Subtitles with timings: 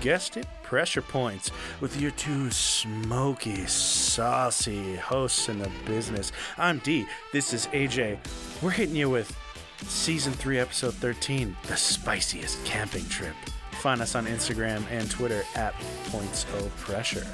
[0.00, 1.50] guessed it, Pressure Points,
[1.80, 6.32] with your two smoky, saucy hosts in the business.
[6.56, 7.06] I'm D.
[7.32, 8.18] This is AJ.
[8.62, 9.36] We're hitting you with
[9.82, 13.34] Season 3, Episode 13, The Spiciest Camping Trip.
[13.72, 15.74] Find us on Instagram and Twitter at
[16.06, 17.26] Points O Pressure.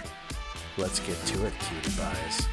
[0.76, 2.48] Let's get to it, cutie pies.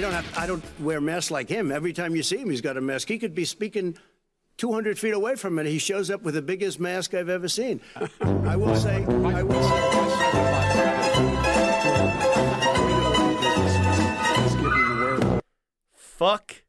[0.00, 0.38] I don't have.
[0.38, 1.70] I don't wear masks like him.
[1.70, 3.06] Every time you see him, he's got a mask.
[3.06, 3.98] He could be speaking
[4.56, 5.66] 200 feet away from it.
[5.66, 7.82] He shows up with the biggest mask I've ever seen.
[8.22, 9.04] I will say.
[9.04, 9.80] I will say.
[15.92, 16.62] Fuck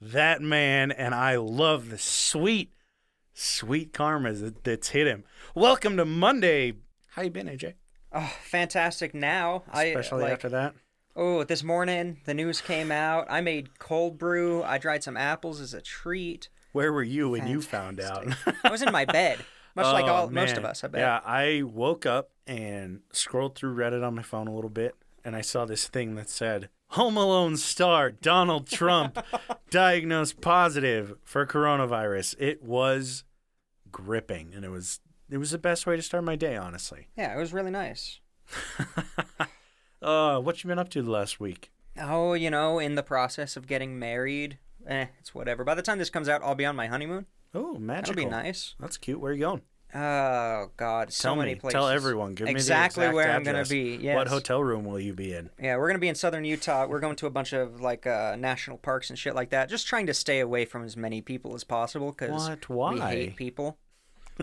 [0.00, 2.72] that man, and I love the sweet,
[3.34, 5.24] sweet karma that, that's hit him.
[5.54, 6.72] Welcome to Monday.
[7.08, 7.74] How you been, AJ?
[8.14, 9.12] Oh, fantastic!
[9.12, 10.74] Now Especially I like, after that.
[11.14, 13.26] Oh, this morning the news came out.
[13.28, 14.62] I made cold brew.
[14.62, 16.48] I dried some apples as a treat.
[16.72, 18.26] Where were you when you found out?
[18.64, 19.38] I was in my bed,
[19.76, 20.82] much like Oh, all most of us.
[20.84, 21.00] I bet.
[21.00, 25.36] Yeah, I woke up and scrolled through Reddit on my phone a little bit, and
[25.36, 29.22] I saw this thing that said Home Alone star Donald Trump
[29.70, 32.36] diagnosed positive for coronavirus.
[32.38, 33.24] It was
[33.90, 37.08] gripping, and it was it was the best way to start my day, honestly.
[37.18, 38.20] Yeah, it was really nice.
[40.02, 41.70] Uh, what you been up to the last week?
[42.00, 44.58] Oh, you know, in the process of getting married.
[44.86, 45.62] Eh, it's whatever.
[45.62, 47.26] By the time this comes out, I'll be on my honeymoon.
[47.54, 48.14] Oh, magical.
[48.14, 48.74] That'll be nice.
[48.80, 49.20] That's cute.
[49.20, 49.62] Where are you going?
[49.94, 51.60] Oh God, so tell many me.
[51.60, 51.74] places.
[51.74, 52.34] Tell everyone.
[52.34, 53.98] Give exactly me the exact where I'm gonna be.
[54.00, 54.16] Yes.
[54.16, 55.50] What hotel room will you be in?
[55.60, 56.86] Yeah, we're gonna be in southern Utah.
[56.86, 59.68] We're going to a bunch of like uh, national parks and shit like that.
[59.68, 63.76] Just trying to stay away from as many people as possible because we hate people.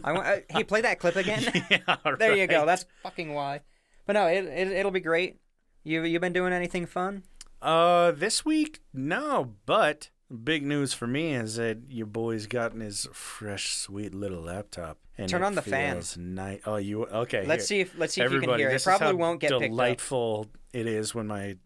[0.04, 0.28] I want.
[0.28, 1.44] Uh, hey, play that clip again.
[1.72, 2.68] yeah, there you go.
[2.68, 3.62] That's fucking why.
[4.06, 5.40] But no, it, it it'll be great.
[5.84, 7.24] You you been doing anything fun?
[7.62, 10.10] Uh, this week, no, but
[10.44, 14.98] big news for me is that your boy's gotten his fresh, sweet little laptop.
[15.18, 16.14] And Turn on the fans.
[16.14, 17.46] feels Ni- oh, you okay?
[17.46, 17.78] Let's here.
[17.78, 18.70] see if let's see if you can hear.
[18.70, 21.58] It probably how won't get delightful it is when my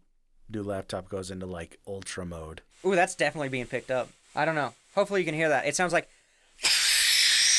[0.49, 2.61] new laptop goes into like ultra mode.
[2.85, 4.09] Ooh, that's definitely being picked up.
[4.35, 4.73] I don't know.
[4.95, 5.65] Hopefully you can hear that.
[5.67, 6.09] It sounds like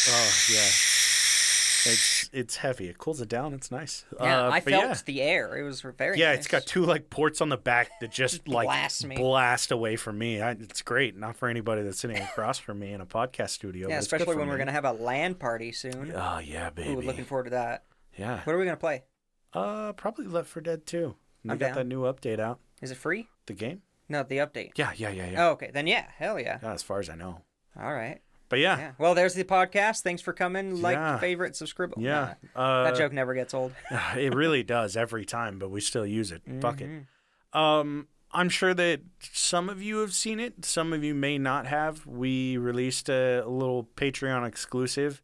[0.07, 2.89] Oh yeah, it's it's heavy.
[2.89, 3.55] It cools it down.
[3.55, 4.05] It's nice.
[4.21, 4.47] yeah.
[4.47, 4.97] Uh, I felt yeah.
[5.07, 5.57] the air.
[5.57, 6.39] It was very Yeah, nice.
[6.41, 9.17] it's got two like ports on the back that just like Blast me.
[9.17, 10.41] blast away from me.
[10.41, 13.89] I, it's great, not for anybody that's sitting across from me in a podcast studio.
[13.89, 16.13] Yeah, especially when we're gonna have a LAN party soon.
[16.15, 16.91] Oh yeah, baby.
[16.93, 17.85] Ooh, looking forward to that.
[18.17, 18.41] yeah.
[18.45, 19.05] What are we gonna play?
[19.53, 21.15] Uh, probably Left 4 Dead 2.
[21.45, 21.75] They I'm got down.
[21.77, 22.59] that new update out.
[22.83, 23.29] Is it free?
[23.47, 23.83] The game?
[24.09, 24.73] No, the update.
[24.77, 25.47] Yeah, yeah, yeah, yeah.
[25.47, 25.71] Oh, okay.
[25.73, 26.59] Then yeah, hell yeah.
[26.63, 27.43] Yeah, as far as I know.
[27.81, 28.21] All right.
[28.49, 28.93] But yeah, Yeah.
[28.99, 30.03] Well, there's the podcast.
[30.03, 30.81] Thanks for coming.
[30.83, 31.19] Like, Yeah.
[31.19, 31.95] favorite, subscribe.
[31.97, 32.35] yeah.
[32.55, 33.73] Uh, that joke never gets old.
[34.17, 36.43] it really does every time, but we still use it.
[36.61, 36.89] Fuck it.
[36.91, 37.59] Mm-hmm.
[37.59, 39.01] Um, I'm sure that
[39.33, 40.65] some of you have seen it.
[40.65, 42.05] Some of you may not have.
[42.07, 45.23] We released a, a little Patreon exclusive.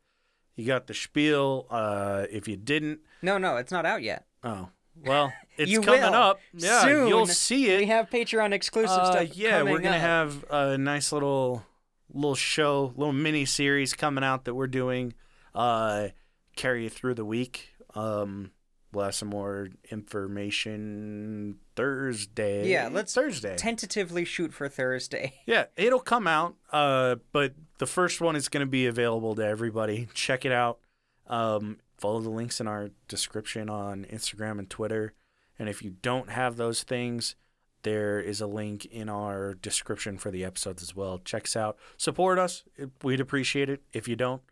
[0.57, 1.67] You got the spiel.
[1.71, 4.27] Uh, if you didn't, No, no, it's not out yet.
[4.45, 4.69] oh
[5.05, 6.15] well, it's coming will.
[6.15, 6.41] up.
[6.53, 7.81] Yeah, Soon, you'll see it.
[7.81, 9.37] We have Patreon exclusive Uh, stuff.
[9.37, 10.01] yeah, we're gonna up.
[10.03, 11.65] have a nice little
[12.13, 15.15] little show, little mini series coming out that we're doing.
[15.55, 16.09] Uh,
[16.57, 17.71] carry you through the week.
[17.95, 18.53] Um,
[18.93, 22.69] we'll have some more information Thursday.
[22.69, 23.57] Yeah, let's Thursday.
[23.57, 25.35] tentatively shoot for Thursday.
[25.47, 26.57] yeah, it'll come out.
[26.73, 30.09] Uh, but the first one is gonna be available to everybody.
[30.15, 30.79] Check it out.
[31.27, 35.15] Um, follow the links in our description on Instagram and Twitter.
[35.59, 37.37] And if you don't have those things,
[37.83, 41.19] there is a link in our description for the episodes as well.
[41.19, 41.77] Check us out.
[41.97, 42.65] Support us.
[43.03, 43.83] We'd appreciate it.
[43.93, 44.43] If you don't,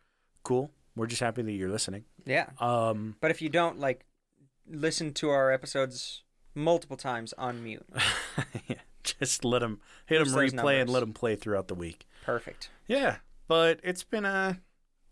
[0.42, 0.70] cool.
[0.96, 2.04] We're just happy that you're listening.
[2.24, 4.04] Yeah, Um, but if you don't like
[4.68, 6.22] listen to our episodes
[6.54, 7.86] multiple times on mute,
[8.68, 8.76] yeah.
[9.04, 12.06] just let them hit them replay and let them play throughout the week.
[12.24, 12.70] perfect.
[12.86, 13.16] Yeah,
[13.46, 14.60] but it's been a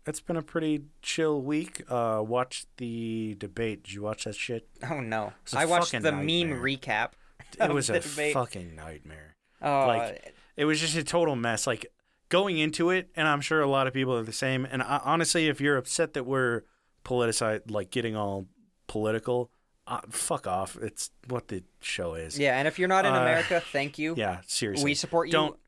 [0.05, 1.83] it's been a pretty chill week.
[1.89, 3.83] Uh, watch the debate.
[3.83, 4.67] Did you watch that shit?
[4.89, 7.11] Oh no, I watched the meme recap.
[7.59, 8.33] It was a debate.
[8.33, 9.35] fucking nightmare.
[9.61, 11.65] Oh, like, It was just a total mess.
[11.67, 11.85] Like
[12.29, 14.65] going into it, and I'm sure a lot of people are the same.
[14.65, 16.63] And I, honestly, if you're upset that we're
[17.05, 18.45] politicized, like getting all
[18.87, 19.51] political,
[19.87, 20.77] uh, fuck off.
[20.81, 22.37] It's what the show is.
[22.37, 24.13] yeah, and if you're not in Uh, America, thank you.
[24.17, 24.83] Yeah, seriously.
[24.85, 25.31] we support you.
[25.31, 25.59] Don't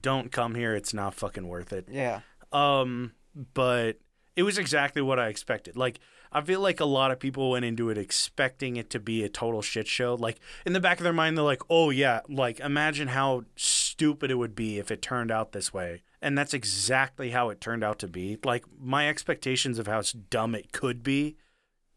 [0.00, 0.74] don't come here.
[0.74, 1.88] It's not fucking worth it.
[1.90, 2.20] Yeah.
[2.52, 3.12] Um,
[3.54, 3.98] but
[4.36, 5.76] it was exactly what I expected.
[5.76, 6.00] Like,
[6.34, 9.28] I feel like a lot of people went into it expecting it to be a
[9.28, 10.14] total shit show.
[10.14, 14.30] Like, in the back of their mind, they're like, oh, yeah, like, imagine how stupid
[14.30, 16.02] it would be if it turned out this way.
[16.20, 18.38] And that's exactly how it turned out to be.
[18.44, 21.36] Like, my expectations of how dumb it could be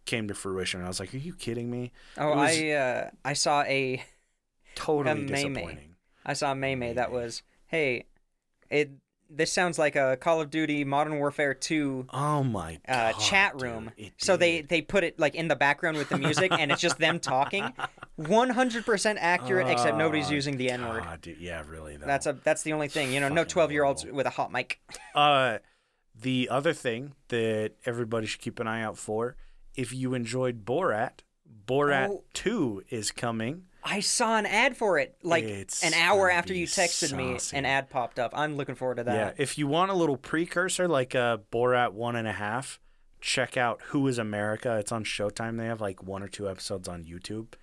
[0.06, 0.84] came to fruition.
[0.84, 1.92] I was like, are you kidding me?
[2.18, 4.04] Oh, I uh, I saw a
[4.76, 5.28] Totally A meme.
[5.28, 5.96] disappointing.
[6.26, 8.06] I saw a meme that was, hey,
[8.70, 8.92] It
[9.30, 13.92] this sounds like a Call of Duty Modern Warfare 2 Oh my uh, chat room.
[13.98, 16.82] it so they they put it like in the background with the music, and it's
[16.82, 17.72] just them talking.
[18.16, 21.04] One hundred percent accurate, except nobody's Oh, using the N word.
[21.04, 21.98] God, dude, yeah, really.
[21.98, 22.08] Though.
[22.08, 23.14] That's a that's the only thing.
[23.14, 24.18] You know, no twelve year olds horrible.
[24.18, 24.80] with a hot mic.
[25.14, 25.60] Uh,
[26.20, 29.36] the other thing that everybody should keep an eye out for,
[29.76, 31.20] if you enjoyed Borat,
[31.68, 32.24] Borat Oh.
[32.34, 33.66] Two is coming.
[33.90, 37.38] I saw an ad for it like It's an hour after you texted me.
[37.58, 38.32] An ad popped up.
[38.36, 39.16] I'm looking forward to that.
[39.16, 42.80] Yeah, if you want a little precursor like uh, Borat One and a Half,
[43.22, 44.78] check out Who Is America.
[44.78, 45.58] It's on Showtime.
[45.58, 47.54] They have like one or two episodes on YouTube.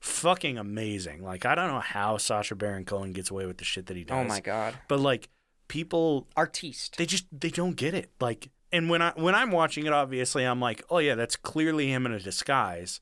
[0.00, 1.22] Fucking amazing.
[1.22, 4.04] Like I don't know how Sacha Baron Cohen gets away with the shit that he
[4.04, 4.16] does.
[4.16, 5.28] Oh my god, But like
[5.68, 6.96] people artiste.
[6.98, 8.10] they just they don't get it.
[8.20, 11.88] Like and when I when I'm watching it obviously I'm like, "Oh yeah, that's clearly
[11.90, 13.00] him in a disguise."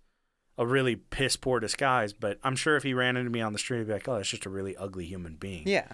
[0.59, 3.59] A really piss poor disguise, but I'm sure if he ran into me on the
[3.59, 5.89] street, he'd be like, "Oh, that's just a really ugly human being." Yeah.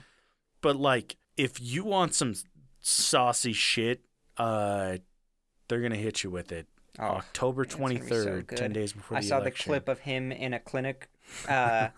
[0.61, 2.35] But like, if you want some
[2.81, 4.05] saucy shit,
[4.37, 4.99] uh,
[5.69, 6.67] they're gonna hit you with it.
[6.99, 9.89] Oh, October it's gonna twenty so third, ten days before I the saw the clip
[9.89, 11.09] of him in a clinic
[11.49, 11.89] uh,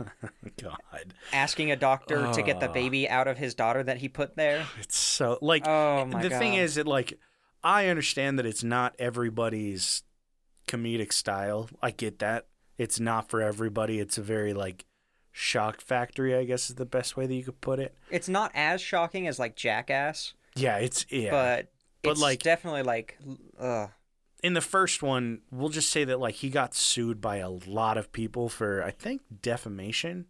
[0.61, 4.37] God, asking a doctor to get the baby out of his daughter that he put
[4.37, 4.67] there.
[4.81, 6.61] it's so like Oh my the thing God.
[6.61, 7.19] is that like
[7.63, 10.03] I understand that it's not everybody's
[10.67, 11.69] comedic style.
[11.83, 12.47] I get that.
[12.81, 13.99] It's not for everybody.
[13.99, 14.87] It's a very like
[15.33, 17.95] shock factory, I guess is the best way that you could put it.
[18.11, 21.31] It's not as shocking as like Jackass, Yeah, it's yeah.
[21.31, 21.73] but
[22.03, 23.19] But, it's like- definitely like
[23.59, 23.89] uh
[24.43, 27.99] in the first one, we'll just say that like he got sued by a lot
[27.99, 30.27] of people for I think defamation.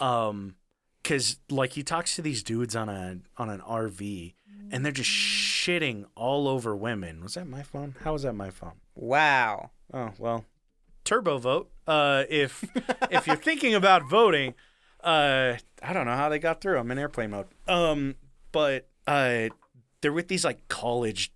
[0.00, 0.56] Um
[1.04, 4.34] cuz like he talks to these dudes on a on an RV
[4.70, 7.22] and they're just shitting all over women.
[7.22, 7.94] Was that my phone?
[8.04, 8.80] How was that my phone?
[8.94, 9.70] wow.
[9.92, 10.44] Oh, well.
[11.08, 11.70] Turbo vote.
[11.86, 12.62] Uh if
[13.10, 14.54] if you're thinking about voting,
[15.02, 16.78] uh I don't know how they got through.
[16.78, 17.46] I'm in airplane mode.
[17.66, 18.16] Um
[18.52, 19.48] but uh
[20.02, 21.32] they're with these like college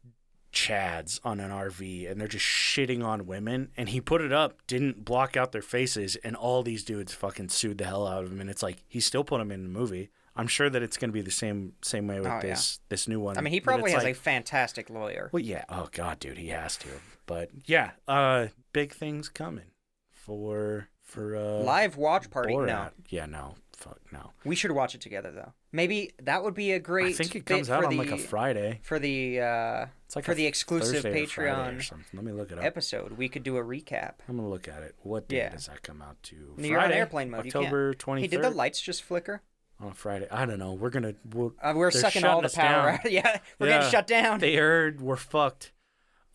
[0.52, 4.58] chads on an RV and they're just shitting on women and he put it up,
[4.66, 8.32] didn't block out their faces and all these dudes fucking sued the hell out of
[8.32, 10.10] him and it's like he still put him in the movie.
[10.34, 12.40] I'm sure that it's going to be the same same way with Oh, yeah.
[12.40, 13.36] this this new one.
[13.36, 15.28] I mean, he probably has like- a fantastic lawyer.
[15.32, 15.64] well, yeah.
[15.68, 16.88] Oh God, dude, he has to.
[17.26, 19.66] But yeah, uh, big things coming
[20.10, 22.54] for for uh, Live watch party.
[22.54, 22.66] Borat.
[22.66, 24.30] No, Yeah, no, fuck no.
[24.44, 25.52] we should watch it together though.
[25.74, 27.06] Maybe that would be a great.
[27.06, 28.80] I think it comes out for on like the- a Friday.
[28.82, 31.90] for the uh, It's like for the exclusive Thursday Patreon.
[32.12, 32.64] Let me look it up.
[32.64, 33.12] episode.
[33.12, 34.14] We could do a recap.
[34.28, 34.94] I'm gonna look at it.
[35.02, 35.48] What day Yeah.
[35.50, 36.54] does that come out to?
[36.58, 37.46] You're on airplane mode.
[37.46, 39.42] October twenty Hey, did the lights just flicker?
[39.80, 40.28] on a Friday.
[40.30, 40.74] I don't know.
[40.74, 41.14] We're gonna.
[41.32, 43.00] We'll, Uh, we're sucking all the power down.
[43.04, 43.10] out.
[43.10, 43.78] yeah, we're Yeah.
[43.78, 44.38] getting shut down.
[44.40, 45.72] They heard we're fucked.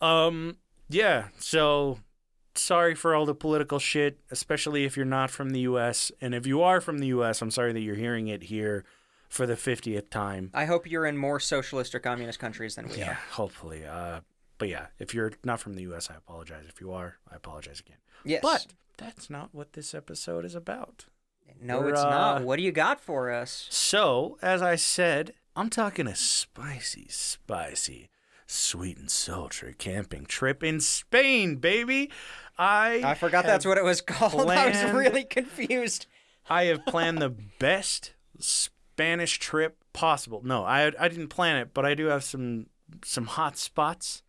[0.00, 0.56] Um.
[0.88, 1.28] Yeah.
[1.38, 2.00] So
[2.54, 6.10] sorry for all the political shit, especially if you're not from the U.S.
[6.20, 8.84] And if you are from the U.S., I'm sorry that you're hearing it here
[9.28, 10.50] for the 50th time.
[10.54, 13.10] I hope you're in more socialist or communist countries than we Yeah.
[13.10, 13.18] are.
[13.32, 13.84] Hopefully.
[13.86, 14.20] Uh.
[14.58, 16.64] But yeah, if you're not from the U.S., I apologize.
[16.68, 17.98] If you are, I apologize again.
[18.24, 18.66] Yes, But
[18.96, 21.06] that's not what this episode is about.
[21.62, 22.42] no, we're, it's uh, not.
[22.42, 23.68] What do you got for us?
[23.70, 28.10] So, as I said, I'm talking a spicy, spicy,
[28.48, 32.10] sweet and sultry camping trip in Spain, baby.
[32.58, 34.50] I I forgot that's what it was called.
[34.50, 36.06] I was really confused.
[36.50, 37.30] I have planned the
[37.60, 38.14] best
[38.98, 40.40] Spanish trip possible.
[40.44, 42.66] No, I I didn't plan it, but I do have some
[43.04, 44.22] some hot spots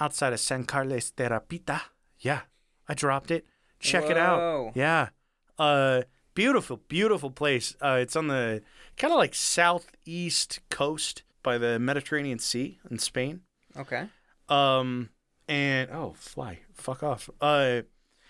[0.00, 1.82] outside of San Carlos de Rapita.
[2.18, 2.40] Yeah,
[2.88, 3.46] I dropped it.
[3.78, 4.72] Check it out.
[4.74, 5.10] Yeah.
[5.58, 6.02] Uh
[6.34, 7.76] beautiful, beautiful place.
[7.80, 8.62] Uh it's on the
[8.96, 13.42] kind of like southeast coast by the Mediterranean Sea in Spain.
[13.76, 14.08] Okay.
[14.48, 15.10] Um,
[15.48, 17.30] and oh, fly, fuck off.
[17.40, 17.82] Uh,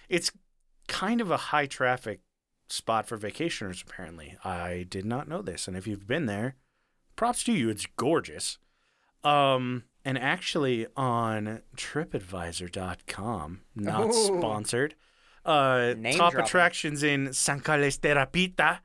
[0.08, 0.30] it's
[0.86, 2.20] kind of a high traffic
[2.70, 3.82] spot for vacationers.
[3.82, 5.68] Apparently, I did not know this.
[5.68, 6.56] And if you've been there,
[7.16, 7.68] props to you.
[7.68, 8.58] It's gorgeous.
[9.24, 14.12] Um, and actually on TripAdvisor.com, not Ooh.
[14.38, 14.94] sponsored.
[15.44, 16.46] Uh, Name top dropping.
[16.46, 18.80] attractions in San Carlos de Rapita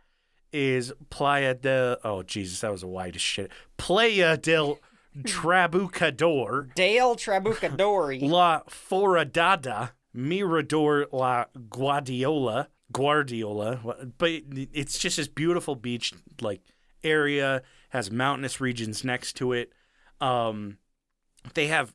[0.54, 1.98] is Playa del.
[2.04, 3.52] Oh Jesus, that was a wide as shit.
[3.78, 4.80] Playa del
[5.24, 8.22] Trabucador, Dale Trabucadori.
[8.22, 13.98] La Foradada, Mirador La Guardiola, Guardiola.
[14.18, 14.32] But
[14.74, 16.62] it's just this beautiful beach like
[17.04, 19.74] area has mountainous regions next to it.
[20.22, 20.78] Um,
[21.56, 21.94] they have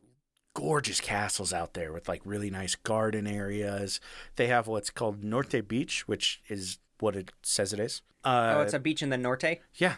[0.52, 3.98] gorgeous castles out there with like really nice garden areas.
[4.36, 8.02] They have what's called Norte Beach, which is what it says it is.
[8.22, 9.58] Uh, oh, it's a beach in the Norte.
[9.76, 9.94] yeah.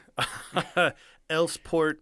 [1.31, 2.01] Els Ports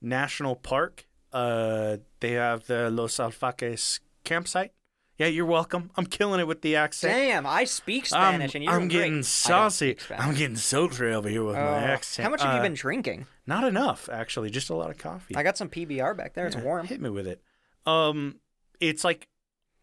[0.00, 1.06] National Park.
[1.32, 4.72] Uh, they have the Los Alfaques campsite.
[5.18, 5.90] Yeah, you're welcome.
[5.96, 7.12] I'm killing it with the accent.
[7.12, 8.98] Damn, I speak Spanish, and you're I'm doing great.
[9.08, 9.96] getting saucy.
[10.16, 12.24] I'm getting sultry over here with Oh, my accent.
[12.24, 13.26] How much have you Uh, been drinking?
[13.46, 14.50] Not enough, actually.
[14.50, 15.36] Just a lot of coffee.
[15.36, 16.46] I got some PBR back there.
[16.46, 16.86] It's warm.
[16.86, 17.42] Hit me with it.
[17.86, 18.40] Um,
[18.80, 19.28] it's like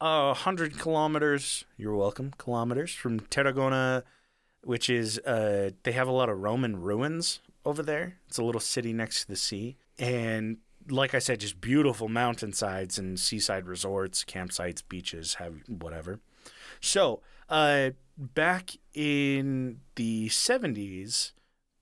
[0.01, 1.63] a hundred kilometers.
[1.77, 2.31] You're welcome.
[2.37, 4.03] Kilometers from Tarragona,
[4.63, 8.17] which is uh, they have a lot of Roman ruins over there.
[8.27, 10.57] It's a little city next to the sea, and
[10.87, 16.19] like I said, just beautiful mountainsides and seaside resorts, campsites, beaches, have whatever.
[16.79, 21.33] So, uh, back in the '70s,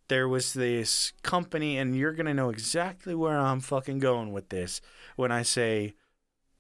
[0.07, 4.81] there was this company, and you're gonna know exactly where I'm fucking going with this
[5.15, 5.93] when I say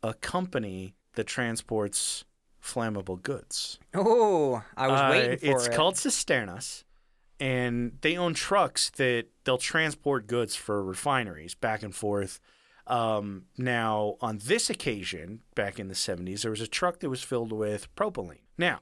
[0.03, 2.25] a company that transports
[2.61, 3.79] flammable goods.
[3.93, 5.73] Oh, I was Uh, waiting for it's it.
[5.73, 6.83] called Cisternas,
[7.39, 12.39] and they own trucks that they'll transport goods for refineries back and forth.
[12.87, 17.21] Um, now, on this occasion, back in the 70s, there was a truck that was
[17.21, 18.39] filled with propylene.
[18.57, 18.79] Now,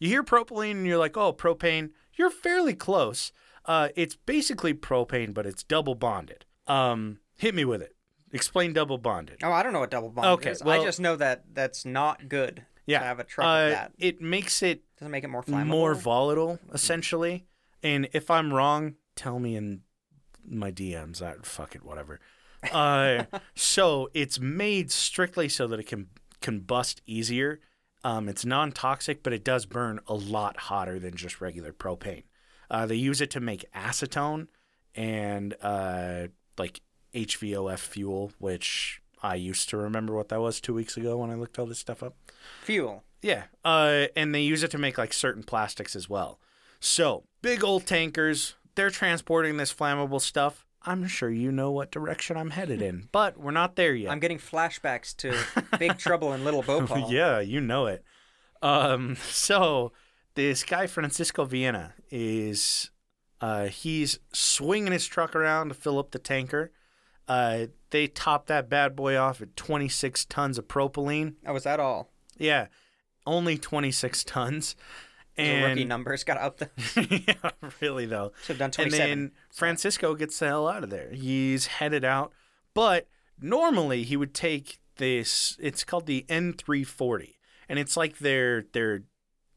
[0.00, 1.90] you hear propylene and you're like, oh, propane.
[2.14, 3.30] You're fairly close.
[3.66, 6.44] Uh, it's basically propane, but it's double bonded.
[6.66, 7.94] Um, hit me with it.
[8.32, 9.38] Explain double bonded.
[9.42, 10.62] Oh, I don't know what double bond Okay, is.
[10.64, 12.64] well- I just know that that's not good.
[12.86, 15.42] yeah, to have a truck uh, like that it makes it doesn't make it more
[15.42, 15.66] flammable.
[15.66, 17.46] more volatile, essentially.
[17.82, 19.82] And if I'm wrong, tell me in
[20.48, 21.22] my DMs.
[21.22, 22.20] I fuck it, whatever.
[22.72, 23.24] Uh,
[23.54, 26.08] so it's made strictly so that it can
[26.40, 27.60] combust easier.
[28.04, 32.24] Um, it's non-toxic, but it does burn a lot hotter than just regular propane.
[32.70, 34.48] Uh, they use it to make acetone
[34.94, 36.80] and uh, like
[37.14, 41.34] HVOF fuel, which I used to remember what that was two weeks ago when I
[41.34, 42.16] looked all this stuff up.
[42.62, 43.04] fuel.
[43.20, 46.40] Yeah, uh, and they use it to make like certain plastics as well.
[46.82, 50.66] So big old tankers, they're transporting this flammable stuff.
[50.84, 54.10] I'm sure you know what direction I'm headed in, but we're not there yet.
[54.10, 55.36] I'm getting flashbacks to
[55.78, 57.12] Big Trouble in Little Bhopal.
[57.12, 58.02] yeah, you know it.
[58.62, 59.92] Um, so
[60.34, 62.90] this guy Francisco Villena is
[63.40, 66.72] uh, he's swinging his truck around to fill up the tanker.
[67.28, 71.34] Uh, they top that bad boy off at 26 tons of propylene.
[71.46, 72.10] Oh, was that all?
[72.36, 72.66] Yeah,
[73.24, 74.74] only 26 tons.
[75.36, 76.70] The And rookie numbers got up there.
[77.26, 78.32] yeah, really though.
[78.42, 79.08] Should have done And 27.
[79.08, 81.10] then Francisco gets the hell out of there.
[81.12, 82.32] He's headed out,
[82.74, 83.08] but
[83.40, 85.56] normally he would take this.
[85.60, 87.34] It's called the N340,
[87.68, 89.04] and it's like their their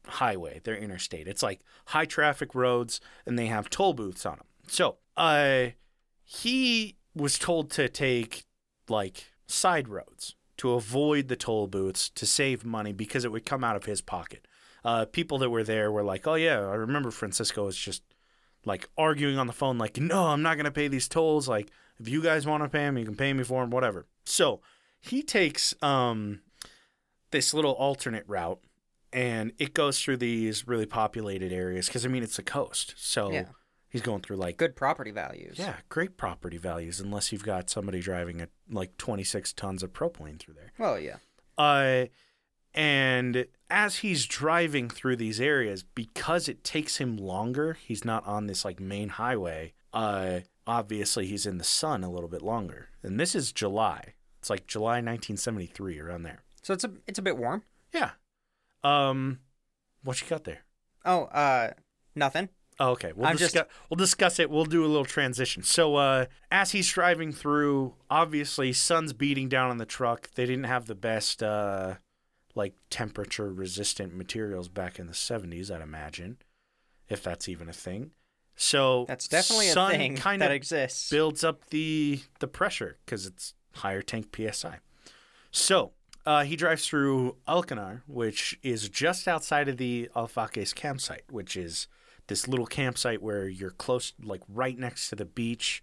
[0.06, 1.28] highway, their interstate.
[1.28, 4.46] It's like high traffic roads, and they have toll booths on them.
[4.68, 5.68] So, uh,
[6.24, 8.44] he was told to take
[8.88, 13.62] like side roads to avoid the toll booths to save money because it would come
[13.62, 14.46] out of his pocket.
[14.86, 18.02] Uh, people that were there were like, "Oh yeah, I remember Francisco was just
[18.64, 21.48] like arguing on the phone, like, no, I'm not gonna pay these tolls.
[21.48, 24.06] Like, if you guys want to pay them, you can pay me for them, whatever."
[24.24, 24.60] So
[25.00, 26.40] he takes um
[27.32, 28.60] this little alternate route,
[29.12, 33.32] and it goes through these really populated areas because I mean it's the coast, so
[33.32, 33.46] Yeah.
[33.88, 35.58] he's going through like Good property values.
[35.58, 40.38] yeah, great property values unless you've got somebody driving at like 26 tons of propylene
[40.38, 40.72] through there.
[40.78, 41.16] Well, yeah.
[41.58, 42.06] Uh,
[42.76, 48.46] and as he's driving through these areas, because it takes him longer, he's not on
[48.46, 49.72] this like main highway.
[49.92, 52.88] Uh, obviously he's in the sun a little bit longer.
[53.02, 54.14] And this is July.
[54.40, 56.42] It's like July 1973 around there.
[56.62, 57.62] So it's a it's a bit warm.
[57.92, 58.10] Yeah.
[58.84, 59.40] Um,
[60.04, 60.60] what you got there?
[61.04, 61.70] Oh, uh,
[62.14, 62.50] nothing.
[62.78, 63.12] Oh, okay.
[63.16, 63.72] We'll I'm just- discuss.
[63.88, 64.50] We'll discuss it.
[64.50, 65.62] We'll do a little transition.
[65.62, 70.30] So, uh, as he's driving through, obviously, sun's beating down on the truck.
[70.34, 71.94] They didn't have the best, uh,
[72.56, 75.70] like temperature resistant materials back in the '70s.
[75.70, 76.38] I'd imagine,
[77.08, 78.10] if that's even a thing.
[78.56, 81.10] So That's definitely a thing kind that of exists.
[81.10, 84.78] builds up the the pressure because it's higher tank psi.
[85.50, 85.92] So
[86.24, 91.86] uh, he drives through Alcanar, which is just outside of the Alfaques campsite, which is
[92.26, 95.82] this little campsite where you're close, like right next to the beach.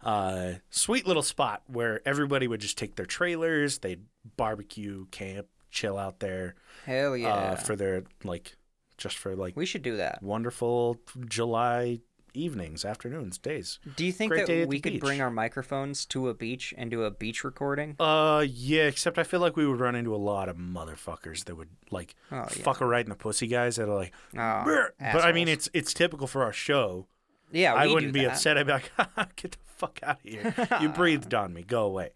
[0.00, 4.04] Uh, sweet little spot where everybody would just take their trailers, they'd
[4.36, 6.54] barbecue, camp, chill out there
[6.86, 7.34] Hell yeah.
[7.34, 8.56] uh, for their like,
[8.96, 10.22] just for like we should do that.
[10.22, 12.00] wonderful July
[12.36, 13.78] evenings, afternoons, days.
[13.96, 17.04] Do you think Great that we could bring our microphones to a beach and do
[17.04, 17.94] a beach recording?
[18.00, 21.54] Uh, yeah, except I feel like we would run into a lot of motherfuckers that
[21.56, 22.44] would like Oh, yeah.
[22.46, 25.68] fuck a right in the pussy guys that are like, Oh, but I mean, it's
[25.72, 27.06] it's typical for our show.
[27.52, 28.32] yeah, I wouldn't be that.
[28.32, 28.58] upset.
[28.58, 28.90] I'd be like,
[29.36, 30.54] get the fuck out of here.
[30.80, 31.62] you breathed on me.
[31.62, 32.10] Go away.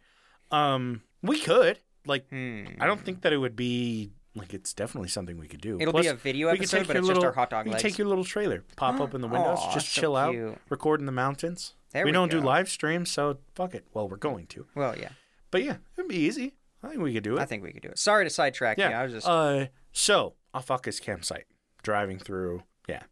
[0.50, 2.66] Um, we could like, Hmm.
[2.80, 5.78] I don't think that it would be like it's definitely something we could do.
[5.80, 7.32] It'll Plus, be a video we could episode, take but your it's little, just our
[7.34, 7.82] hot dog you legs.
[7.82, 10.58] can take your little trailer, pop open the windows, Aw, just so chill out, cute.
[10.70, 11.74] record in the mountains.
[11.92, 13.84] There we we don't do live streams, so fuck it.
[13.94, 14.66] Well, we're going to.
[14.74, 15.10] Well, yeah.
[15.50, 16.54] But yeah, it'd be easy.
[16.82, 17.40] I think we could do it.
[17.40, 17.98] I think we could do it.
[17.98, 18.90] Sorry to sidetrack yeah.
[18.90, 18.94] you.
[18.96, 21.46] I was just Uh, so Alfaques campsite,
[21.82, 22.62] driving through.
[22.88, 23.02] Yeah.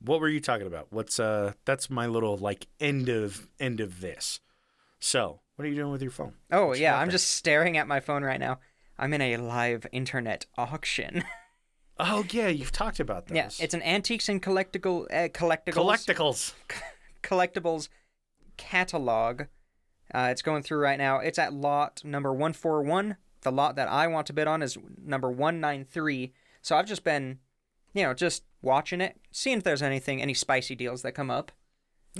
[0.00, 0.88] What were you talking about?
[0.90, 1.54] What's uh?
[1.64, 4.40] That's my little like end of end of this.
[5.00, 6.34] So what are you doing with your phone?
[6.50, 7.12] Oh What you yeah, I'm there?
[7.12, 8.58] just staring at my phone right now.
[8.98, 11.22] I'm in a live internet auction.
[11.98, 13.36] Oh yeah, you've talked about this.
[13.60, 16.54] yeah, it's an antiques and collectible uh, collectibles collecticles.
[17.22, 17.88] collectibles
[18.56, 19.42] catalog.
[20.12, 21.18] Uh, it's going through right now.
[21.18, 23.18] It's at lot number 141.
[23.42, 26.32] The lot that I want to bid on is number 193.
[26.62, 27.38] So I've just been,
[27.92, 31.52] you know, just watching it, seeing if there's anything, any spicy deals that come up.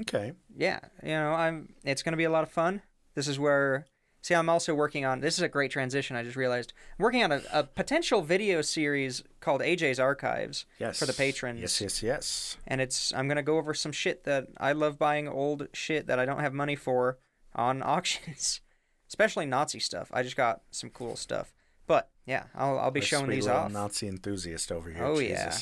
[0.00, 0.32] Okay.
[0.56, 1.74] Yeah, you know, I'm.
[1.82, 2.82] It's going to be a lot of fun.
[3.14, 3.86] This is where.
[4.24, 5.18] See, I'm also working on.
[5.18, 6.14] This is a great transition.
[6.14, 10.96] I just realized I'm working on a, a potential video series called AJ's Archives Yes.
[11.00, 12.56] for the patrons Yes, yes, yes.
[12.68, 16.20] and it's I'm gonna go over some shit that I love buying old shit that
[16.20, 17.18] I don't have money for
[17.56, 18.60] on auctions,
[19.08, 20.08] especially Nazi stuff.
[20.14, 21.52] I just got some cool stuff,
[21.88, 23.72] but yeah, I'll I'll be A showing these off.
[23.72, 25.04] Nazi enthusiast over here.
[25.04, 25.32] Oh, Jesus.
[25.40, 25.56] yeah.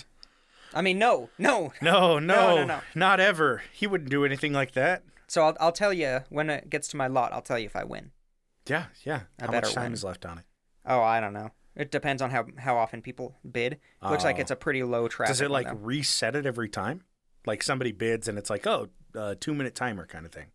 [0.74, 1.72] I mean, no, no.
[1.82, 2.80] No, no, No, no, no.
[2.94, 3.62] not ever.
[3.72, 5.02] He wouldn't do anything like that.
[5.28, 7.32] So I'll I'll tell you when it gets to my lot.
[7.32, 8.10] I'll tell you if I win.
[8.66, 9.22] Yeah, yeah.
[9.40, 9.92] I How better much time win.
[9.94, 10.44] is left on it?
[10.86, 11.50] Oh, I don't know.
[11.76, 13.78] It depends on how how often people bid.
[14.02, 14.40] Looks like Oh.
[14.40, 15.32] it's a pretty low traffic.
[15.32, 17.04] Does it like reset it every time?
[17.46, 20.46] Like somebody bids and it's like, oh, uh, two minute timer kind of thing.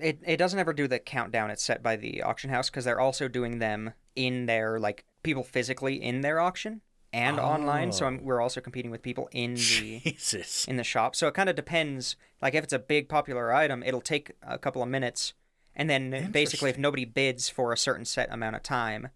[0.00, 1.50] It it doesn't ever do the countdown.
[1.50, 5.44] It's set by the auction house because they're also doing them in their like people
[5.44, 6.80] physically in their auction
[7.12, 7.92] and online.
[7.92, 8.24] So I'm, Oh.
[8.24, 10.64] we're also competing with people in the Jesus.
[10.66, 11.14] in the shop.
[11.16, 12.16] So it kind of depends.
[12.40, 15.34] Like if it's a big popular item, it'll take a couple of minutes,
[15.76, 19.08] and then basically if nobody bids for a certain set amount of time,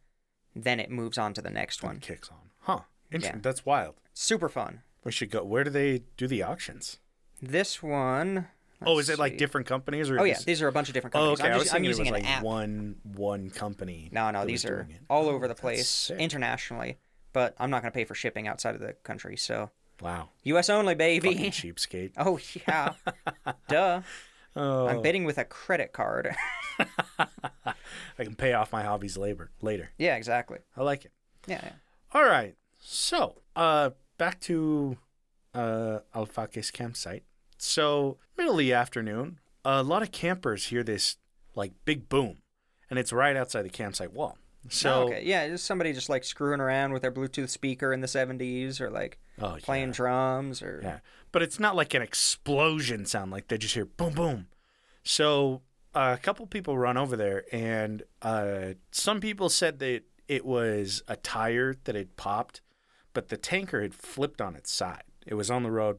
[0.54, 2.00] then it moves on to the next One one.
[2.00, 2.50] kicks on.
[2.60, 2.80] Huh.
[3.10, 3.36] Interesting.
[3.38, 3.42] Yeah.
[3.42, 3.94] That's wild.
[4.14, 4.82] Super fun.
[5.04, 5.44] We should go.
[5.44, 6.98] Where do they do the auctions?
[7.40, 8.48] This one.
[8.84, 9.38] oh, is it like see.
[9.38, 10.18] different companies or?
[10.20, 11.44] Oh yeah, these are a bunch of different Oh, okay.
[11.44, 12.42] I'm, I was just, I'm using it was an like app.
[12.42, 14.08] one one company.
[14.12, 16.96] No, no, these are all Oh, over the place internationally.
[17.36, 19.68] But I'm not going to pay for shipping outside of the country, so
[20.00, 20.30] Wow.
[20.44, 20.70] U.S.
[20.70, 21.34] only, baby.
[21.34, 22.12] Fucking cheapskate.
[22.16, 22.94] Oh yeah,
[23.68, 24.00] duh.
[24.56, 26.34] Oh, I'm bidding with a credit card.
[27.18, 29.90] I can pay off my hobbies labor Later.
[29.98, 30.60] yeah, exactly.
[30.78, 31.12] I like it.
[31.46, 31.72] Yeah, yeah.
[32.14, 32.54] All right.
[32.78, 34.96] So, uh, back to
[35.54, 37.24] uh, Alfaques campsite.
[37.58, 41.18] So, middle of the afternoon, a lot of campers hear this
[41.54, 42.38] like big boom,
[42.88, 44.38] and it's right outside the campsite wall.
[44.70, 48.00] So, Oh, okay, yeah, just somebody just like screwing around with their Bluetooth speaker in
[48.00, 49.94] the '70s, or like oh, playing yeah.
[49.94, 50.98] drums, or Yeah,
[51.32, 53.30] but it's not like an explosion sound.
[53.30, 54.46] Like they just hear boom, boom.
[55.02, 55.62] So
[55.94, 61.02] uh, a couple people run over there, and uh, some people said that it was
[61.08, 62.60] a tire that had popped,
[63.12, 65.04] but the tanker had flipped on its side.
[65.26, 65.98] It was on the road,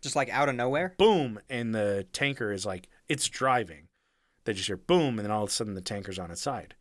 [0.00, 0.94] just like out of nowhere.
[0.98, 3.88] boom, and the tanker is like it's driving.
[4.44, 6.74] They just hear boom, and then all of a sudden the tanker's on its side.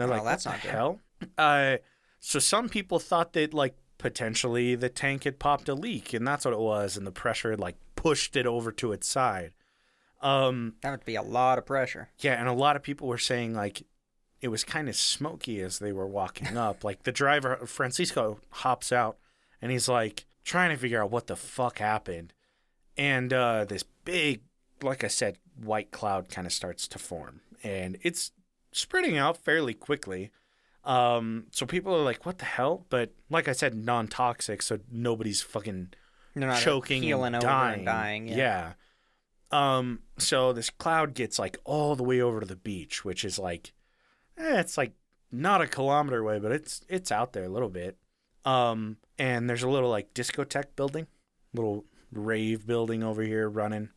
[0.00, 1.00] And they're Oh, like, that's "What not the good." hell?"
[1.38, 1.76] Uh,
[2.18, 6.44] so some people thought that like potentially the tank had popped a leak, and that's
[6.44, 9.52] what it was, and the pressure had like pushed it over to its side.
[10.22, 12.08] Um, That would be a lot of pressure.
[12.18, 13.82] yeah, and a lot of people were saying like
[14.42, 16.82] it was kind of smoky as they were walking up.
[16.88, 19.18] like the driver Francisco hops out
[19.62, 22.32] and he's like trying to figure out what the fuck happened.
[22.96, 24.40] And uh this big
[24.82, 28.32] like I said white cloud kind of starts to form and it's
[28.72, 30.30] spreading out fairly quickly.
[30.84, 32.86] Um so people are like what the hell?
[32.88, 35.92] But like I said non-toxic so nobody's fucking
[36.60, 37.74] choking healing and over dying.
[37.78, 38.28] and dying.
[38.28, 38.36] Yeah.
[38.36, 38.72] yeah.
[39.52, 40.00] Um.
[40.18, 43.72] So this cloud gets like all the way over to the beach, which is like,
[44.38, 44.92] eh, it's like
[45.32, 47.96] not a kilometer away, but it's it's out there a little bit.
[48.44, 48.98] Um.
[49.18, 51.06] And there's a little like discotheque building,
[51.52, 53.90] little rave building over here running.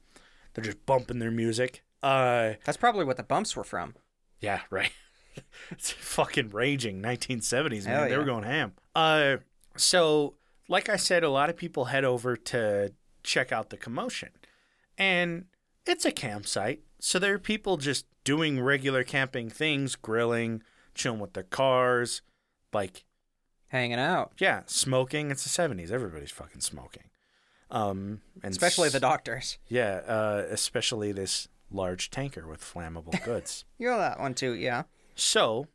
[0.54, 1.84] They're just bumping their music.
[2.02, 2.54] Uh.
[2.66, 3.96] That's probably what the bumps were from.
[4.44, 4.60] Yeah.
[4.70, 4.92] Right.
[5.72, 8.00] it's fucking raging 1970s, man.
[8.00, 8.74] Hell They were going ham.
[8.96, 9.38] Uh.
[9.76, 10.36] So,
[10.68, 14.30] like I said, a lot of people head over to check out the commotion
[14.98, 15.46] and
[15.86, 16.82] it's a campsite.
[17.00, 20.62] So there are people just doing regular camping things, grilling,
[20.94, 22.22] chilling with their cars,
[22.72, 23.06] like
[23.68, 25.32] Hanging out, yeah, smoking.
[25.32, 25.92] It's the seventies.
[25.92, 27.06] Everybody's fucking smoking.
[27.72, 29.58] Um, and especially the doctors.
[29.68, 33.66] yeah, uh, especially this large tanker with flammable goods.
[33.78, 34.84] You know that one too, yeah.
[35.16, 35.68] so,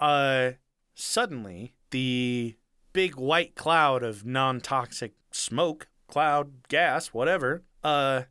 [0.00, 0.52] uh,
[0.94, 2.56] suddenly the
[2.92, 8.22] big white cloud of non-toxic smoke, cloud, gas, whatever, uh,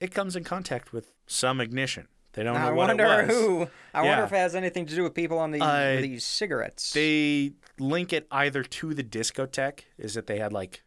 [0.00, 2.08] it comes in contact with some ignition.
[2.32, 3.68] They don't know I what wonder who.
[3.92, 4.08] I Yeah.
[4.10, 6.92] wonder if it has anything to do with people on these Uh, these cigarettes.
[6.92, 10.84] They link it either to the discotheque, is that they had like,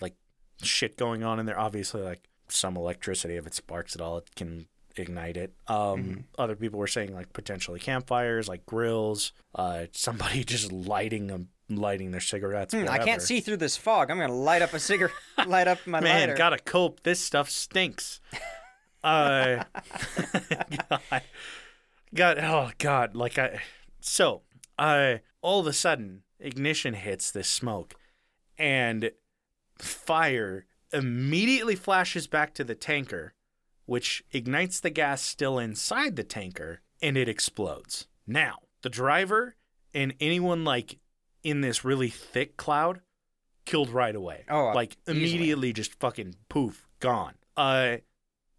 [0.00, 0.14] like
[0.62, 1.58] shit going on in there.
[1.58, 3.36] Obviously, like some electricity.
[3.36, 5.52] If it sparks at all, it can ignite it.
[5.68, 9.32] Um, Other people were saying like potentially campfires, like grills.
[9.54, 12.74] Uh, somebody just lighting them, lighting their cigarettes.
[12.74, 14.10] Hmm, I can't see through this fog.
[14.10, 15.14] I'm gonna light up a cigarette.
[15.46, 16.34] light up my Man, lighter.
[16.36, 17.02] gotta cope.
[17.02, 18.20] This stuff stinks.
[19.04, 19.64] uh,
[20.88, 21.22] God,
[22.14, 23.60] God, oh God, like I.
[24.00, 24.42] So,
[24.78, 27.94] uh, all of a sudden, ignition hits this smoke,
[28.58, 29.10] and
[29.78, 33.32] fire immediately flashes back to the tanker,
[33.90, 38.06] which ignites the gas still inside the tanker, and it explodes.
[38.24, 39.56] Now, the driver
[39.92, 41.00] and anyone like
[41.42, 43.00] in this really thick cloud
[43.64, 44.44] killed right away.
[44.48, 45.18] Oh, like easily.
[45.32, 47.34] immediately just fucking poof, gone.
[47.56, 47.96] Uh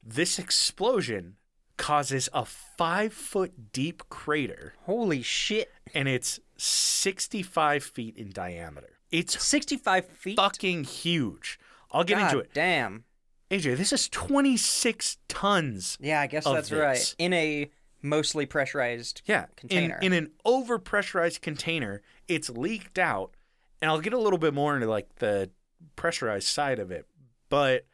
[0.04, 1.38] this explosion
[1.78, 5.72] causes a five foot deep crater Holy shit!
[5.94, 8.98] and it's 65 feet in diameter.
[9.10, 10.36] It's 65 feet.
[10.36, 11.58] fucking huge.
[11.94, 12.54] I'll get God into it.
[12.54, 13.06] Damn.
[13.52, 15.98] AJ, this is 26 tons.
[16.00, 17.16] Yeah, I guess that's right.
[17.18, 17.70] In a
[18.02, 19.22] mostly pressurized.
[19.26, 19.98] Yeah, Container.
[20.02, 23.36] In, in an overpressurized container, it's leaked out,
[23.82, 25.50] and I'll get a little bit more into like the
[25.98, 27.06] pressurized side of it,
[27.50, 27.86] but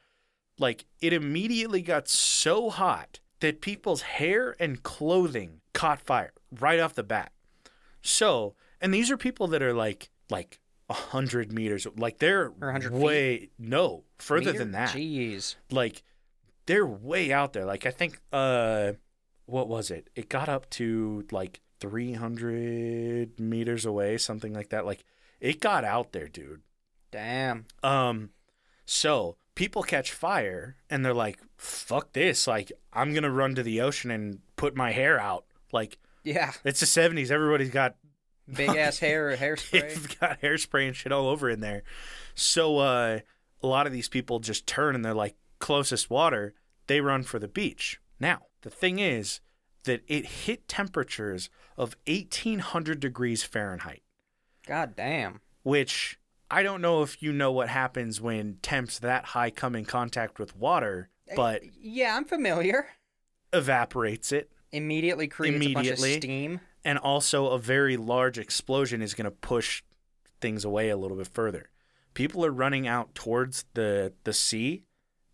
[0.60, 6.94] like it immediately got so hot that people's hair and clothing caught fire right off
[6.94, 7.32] the bat.
[8.02, 12.92] So, and these are people that are like like a hundred meters, like they're 100
[12.94, 13.00] feet?
[13.02, 14.60] way no further meter?
[14.60, 15.56] than that Jeez.
[15.72, 16.04] like
[16.66, 18.92] they're way out there like i think uh
[19.46, 25.04] what was it it got up to like 300 meters away something like that like
[25.40, 26.62] it got out there dude
[27.12, 27.66] Damn.
[27.84, 28.32] um
[28.86, 33.82] so people catch fire and they're like fuck this like i'm gonna run to the
[33.82, 36.54] ocean and put my hair out like Yeah.
[36.64, 37.96] it's the 70s everybody's got
[38.52, 39.82] Big ass hair, hairspray.
[39.94, 41.84] They've got hairspray and shit all over in there.
[42.36, 43.20] So uh,
[43.62, 46.54] a lot of these people just turn and they're like, closest water,
[46.88, 48.00] they run for the beach.
[48.20, 49.42] Now, the thing is
[49.84, 54.04] that it hit temperatures of 1800 degrees Fahrenheit,
[54.68, 55.42] God damn.
[55.64, 59.86] which I don't know if you know what happens when temps that high come in
[59.86, 62.88] contact with water, but Yeah, I'm familiar.
[63.54, 64.52] evaporates it.
[64.72, 66.14] Immediately creates a bunch Immediately.
[66.16, 66.60] of steam.
[66.88, 69.84] And also a very large explosion is going to push
[70.40, 71.70] things away a little bit further.
[72.14, 74.84] People are running out towards the the sea.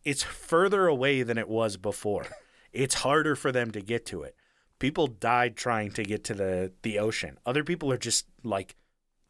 [0.03, 2.25] It's further away than it was before.
[2.73, 4.35] it's harder for them to get to it.
[4.79, 7.37] People died trying to get to the the ocean.
[7.45, 8.75] Other people are just like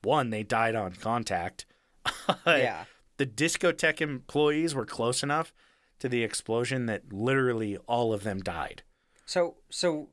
[0.02, 1.66] one, they died on contact.
[2.48, 2.86] yeah.
[3.18, 5.54] The discotheque employees were close enough
[6.00, 8.84] to the explosion that literally all of them died.
[9.26, 10.08] So so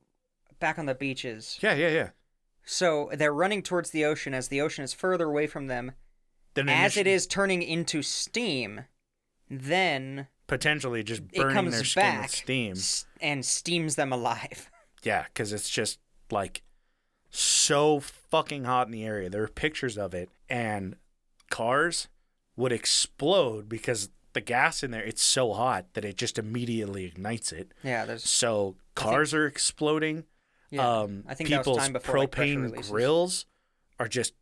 [0.60, 1.58] back on the beaches.
[1.60, 2.08] Yeah, yeah, yeah.
[2.64, 5.92] So they're running towards the ocean as the ocean is further away from them.
[6.54, 8.82] Then As it initi- is turning into steam,
[9.48, 12.72] then potentially just it burning their skin with steam.
[12.72, 14.70] s- and steams them alive.
[15.02, 15.98] Yeah, because it's just
[16.30, 16.62] like
[17.30, 19.30] so fucking hot in the area.
[19.30, 20.94] There are pictures of it, and
[21.48, 22.08] cars
[22.54, 27.50] would explode because the gas in there it's so hot that it just immediately ignites
[27.50, 27.72] it.
[27.82, 30.24] Yeah, there's So cars are exploding.
[30.70, 31.00] Yeah.
[31.00, 32.90] um, I think that was people's time before like, propane releases.
[32.90, 33.46] grills
[33.98, 34.34] are just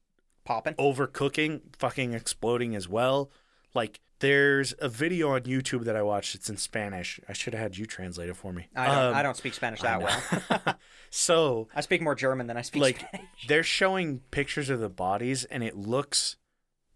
[0.44, 0.74] popping.
[0.74, 3.30] overcooking, fucking exploding as well.
[3.74, 6.34] Like there's a video on YouTube that I watched.
[6.34, 7.20] It's in Spanish.
[7.28, 8.68] I should have had you translate it for me.
[8.74, 10.76] I don't, Um, I don't speak Spanish that well.
[11.10, 13.46] so I speak more German than I speak like Spanish.
[13.46, 16.36] they're showing pictures of the bodies and it looks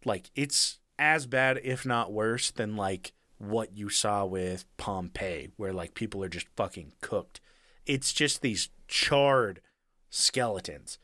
[0.04, 5.72] like it's as bad if not worse than like what you saw with Pompeii where
[5.72, 7.40] like people are just fucking cooked.
[7.86, 9.62] It's just these charred
[10.10, 10.98] skeletons.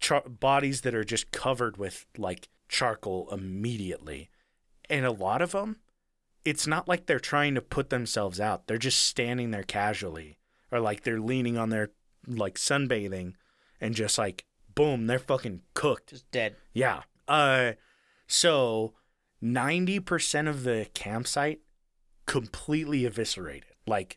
[0.00, 4.30] Char- bodies that are just covered with like charcoal immediately.
[4.88, 5.76] And a lot of them
[6.42, 8.66] it's not like they're trying to put themselves out.
[8.66, 10.38] They're just standing there casually
[10.72, 11.90] or like they're leaning on their
[12.26, 13.34] like sunbathing
[13.80, 16.10] and just like boom, they're fucking cooked.
[16.10, 16.56] Just dead.
[16.72, 17.02] Yeah.
[17.28, 17.72] Uh
[18.26, 18.94] so
[19.42, 21.60] 90% of the campsite
[22.24, 23.74] completely eviscerated.
[23.86, 24.16] Like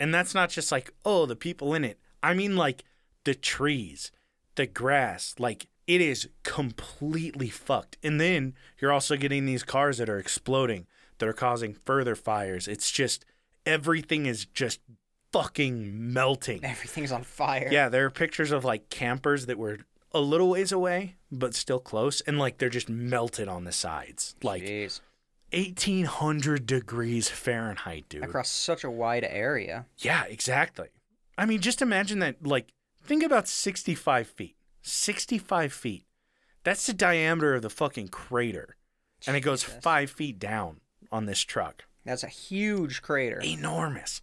[0.00, 2.00] and that's not just like oh, the people in it.
[2.22, 2.84] I mean like
[3.24, 4.12] the trees,
[4.54, 7.96] the grass, like it is completely fucked.
[8.02, 10.86] And then you're also getting these cars that are exploding
[11.18, 12.66] that are causing further fires.
[12.68, 13.24] It's just
[13.64, 14.80] everything is just
[15.32, 16.64] fucking melting.
[16.64, 17.68] Everything's on fire.
[17.70, 19.78] Yeah, there are pictures of like campers that were
[20.12, 24.34] a little ways away, but still close, and like they're just melted on the sides.
[24.42, 25.00] Like Jeez.
[25.52, 28.24] 1800 degrees Fahrenheit, dude.
[28.24, 29.86] Across such a wide area.
[29.98, 30.88] Yeah, exactly.
[31.40, 32.46] I mean, just imagine that.
[32.46, 32.72] Like,
[33.02, 34.56] think about 65 feet.
[34.82, 36.04] 65 feet.
[36.64, 38.76] That's the diameter of the fucking crater.
[39.26, 39.82] And it goes Jesus.
[39.82, 41.84] five feet down on this truck.
[42.04, 43.40] That's a huge crater.
[43.40, 44.20] Enormous.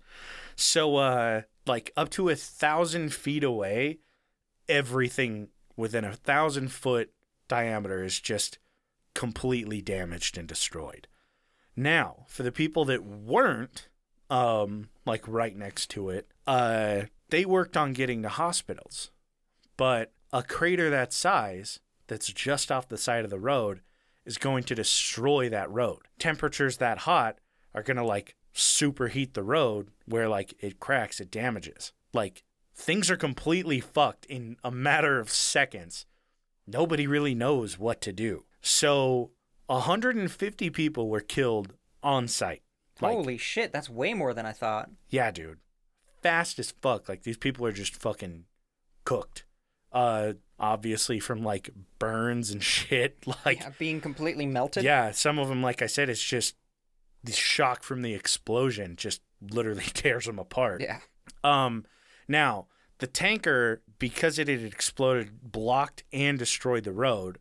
[0.55, 3.99] So, uh, like up to a thousand feet away,
[4.69, 7.11] everything within a thousand foot
[7.47, 8.59] diameter is just
[9.15, 11.07] completely damaged and destroyed.
[11.75, 13.87] Now, for the people that weren't,
[14.29, 19.11] um, like right next to it, uh, they worked on getting to hospitals.
[19.75, 23.81] But a crater that size, that's just off the side of the road,
[24.25, 25.99] is going to destroy that road.
[26.19, 27.37] Temperatures that hot
[27.73, 31.93] are going to like superheat the road where like it cracks, it damages.
[32.13, 32.43] Like
[32.75, 36.05] things are completely fucked in a matter of seconds.
[36.65, 38.43] Nobody really knows what to do.
[38.61, 39.31] So
[39.67, 42.63] 150 people were killed on site.
[43.01, 44.89] Like, Holy shit, that's way more than I thought.
[45.09, 45.59] yeah, dude.
[46.21, 47.07] Fast as fuck.
[47.07, 48.45] Like these people are just fucking
[49.05, 49.45] cooked.
[49.91, 53.17] Uh obviously from like burns and shit.
[53.45, 54.83] Like Yeah, being completely melted.
[54.83, 56.55] yeah, some of them, like I said, it's just
[57.23, 60.81] the shock from the explosion just literally tears them apart.
[60.81, 60.99] Yeah.
[61.43, 61.85] Um,
[62.27, 62.67] now
[62.99, 67.37] the tanker, because it had exploded, blocked and destroyed the road.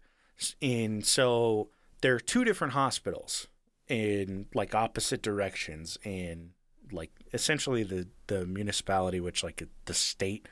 [0.60, 1.70] And so
[2.02, 3.48] there are two different hospitals
[3.88, 6.50] in like opposite directions in
[6.92, 10.48] like essentially the the municipality, which like the state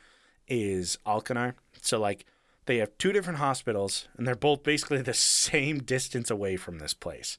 [0.49, 1.55] is Alcanar.
[1.81, 2.27] So like
[2.67, 6.95] they have two different hospitals and they're both basically the same distance away from this
[6.95, 7.39] place.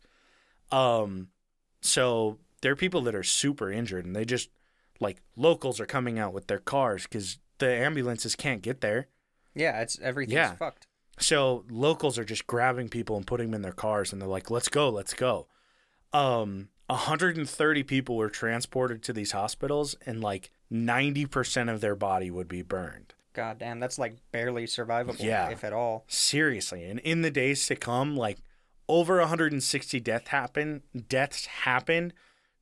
[0.71, 1.29] Um
[1.81, 4.49] so there are people that are super injured and they just
[4.99, 9.07] like locals are coming out with their cars because the ambulances can't get there.
[9.53, 10.55] Yeah, it's everything's Yeah.
[10.55, 10.87] fucked.
[11.19, 14.49] So locals are just grabbing people and putting them in their cars and they're like,
[14.51, 15.47] let's go, let's go.
[16.15, 22.47] Um, 130 people were transported to these hospitals and like 90% of their body would
[22.47, 23.13] be burned.
[23.33, 25.49] God damn, that's like barely survivable, Yeah.
[25.49, 26.05] if at all.
[26.07, 26.83] Seriously.
[26.85, 28.37] And in the days to come, like
[28.87, 32.13] over 160 death happen deaths happened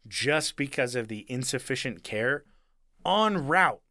[0.07, 2.43] just because of the insufficient care
[3.05, 3.81] on route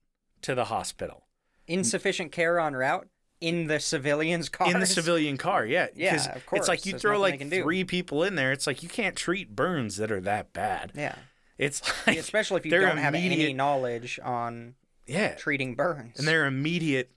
[0.40, 1.28] to the hospital.
[1.68, 3.06] Insufficient care en route
[3.42, 4.70] in the civilians' car.
[4.70, 6.60] in the civilian car yeah Yeah, of course.
[6.60, 9.54] it's like you There's throw like three people in there it's like you can't treat
[9.56, 11.16] burns that are that bad Yeah.
[11.58, 14.74] it's like Especially if you don't have any knowledge on
[15.06, 16.18] yeah treating burns.
[16.18, 17.10] and they're immediate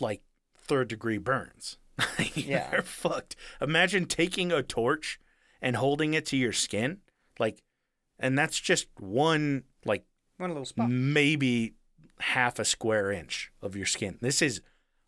[0.00, 0.22] like
[0.56, 1.76] third degree burns
[2.34, 2.70] Yeah.
[2.70, 5.18] they're fucked imagine taking a torch
[5.60, 6.98] and holding it to your skin
[7.38, 7.62] like
[8.20, 10.04] and that's just one like
[10.38, 10.88] one little spot.
[10.88, 11.74] maybe
[12.20, 14.16] half a square inch of your skin.
[14.20, 14.60] This is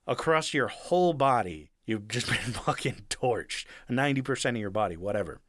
[0.07, 1.71] across your whole body.
[1.87, 3.67] You've just been fucking torched.
[3.91, 5.41] 90% of your body, whatever.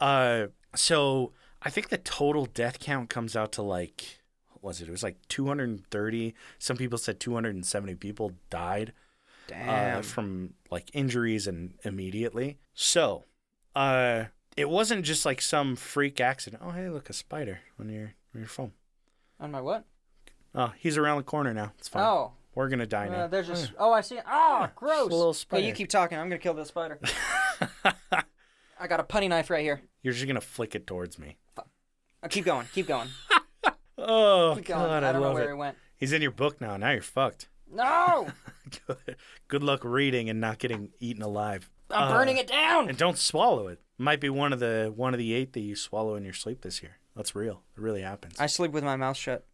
[0.00, 4.88] Uh, so I think the total death count comes out to like, what was it?
[4.88, 6.34] It was like 230.
[6.58, 8.92] Some people said 270 people died
[9.54, 12.58] uh, from like injuries and immediately.
[12.74, 13.24] So,
[13.74, 14.24] uh,
[14.56, 16.62] it wasn't just like some freak accident.
[16.64, 18.72] Oh, hey, look, a spider on your on your phone.
[19.38, 19.84] on my what?
[20.54, 21.72] Oh, he's around the corner now.
[21.78, 22.02] It's fine.
[22.02, 22.32] Oh.
[22.56, 23.14] We're gonna die now.
[23.20, 25.02] Uh, there's just oh I see oh gross.
[25.12, 25.60] A little spider.
[25.60, 25.66] spider.
[25.68, 26.18] you keep talking.
[26.18, 26.98] I'm gonna kill this spider.
[28.80, 29.80] I got a putty knife right here.
[30.02, 31.36] You're just gonna flick it towards me.
[31.58, 32.66] Oh, keep going.
[32.74, 33.08] Keep going.
[33.98, 34.80] Oh Keep going.
[34.80, 35.52] God, I I, don't know love where it.
[35.54, 35.76] it went.
[35.96, 36.76] He's in your book now.
[36.76, 37.48] Now you're fucked.
[37.72, 38.28] No,
[38.86, 39.16] Good.
[39.48, 41.70] Good luck reading and not getting eaten alive.
[41.90, 42.90] I'm Uh, burning it down.
[42.90, 43.80] And don't swallow it.
[43.96, 46.60] Might be one of the one of the eight that you swallow in your sleep
[46.60, 46.98] this year.
[47.16, 47.62] That's real.
[47.74, 48.36] It really happens.
[48.38, 49.46] I sleep with my mouth shut.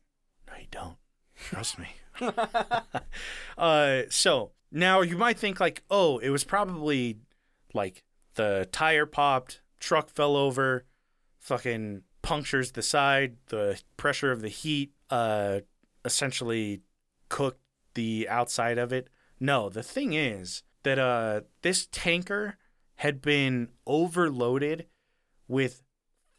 [0.48, 0.96] No, you don't.
[1.36, 1.86] Trust me.
[3.58, 7.18] uh, so now you might think like, oh, it was probably
[7.74, 8.02] like
[8.34, 10.84] the tire popped, truck fell over,
[11.38, 15.60] fucking punctures the side, the pressure of the heat, uh,
[16.04, 16.82] essentially
[17.28, 17.60] cooked
[17.94, 19.08] the outside of it.
[19.40, 22.56] No, the thing is that uh, this tanker
[22.96, 24.86] had been overloaded
[25.48, 25.82] with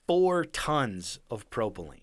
[0.08, 2.03] four tons of propylene.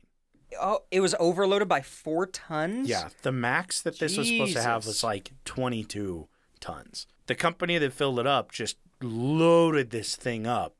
[0.60, 2.88] Oh, it was overloaded by four tons.
[2.88, 5.04] Yeah, the max that this was supposed to have was Jesus.
[5.04, 6.28] like 22
[6.60, 7.06] tons.
[7.26, 10.74] The company that filled it up just loaded this thing up.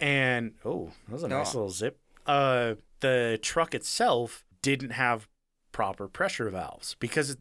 [0.00, 1.58] And oh, that was a nice Oh.
[1.58, 1.98] little zip.
[2.26, 5.28] Uh the truck itself didn't have
[5.72, 7.38] proper pressure valves because it,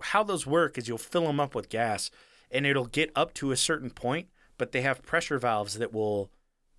[0.00, 2.10] how those work is you'll fill them up with gas
[2.50, 6.30] and it'll get up to a certain point, but they have pressure valves that will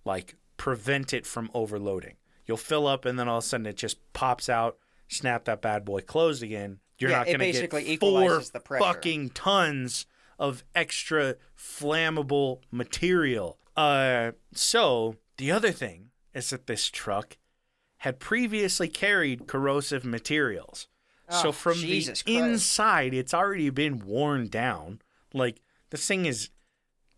[0.04, 2.16] like prevent it from overloading.
[2.48, 5.62] You'll fill up and then all of a sudden it just pops out, snap that
[5.62, 6.80] bad boy closed again.
[6.98, 8.84] You're Yeah, not going to basically get four equalizes the pressure.
[8.84, 10.06] fucking tons
[10.38, 13.58] of extra flammable material.
[13.76, 17.36] Uh, so the other thing is that this truck
[17.98, 20.88] had previously carried corrosive materials.
[21.30, 22.50] so Oh, from Jesus the Christ.
[22.52, 25.00] inside, it's already been worn down.
[25.34, 26.48] Like this thing is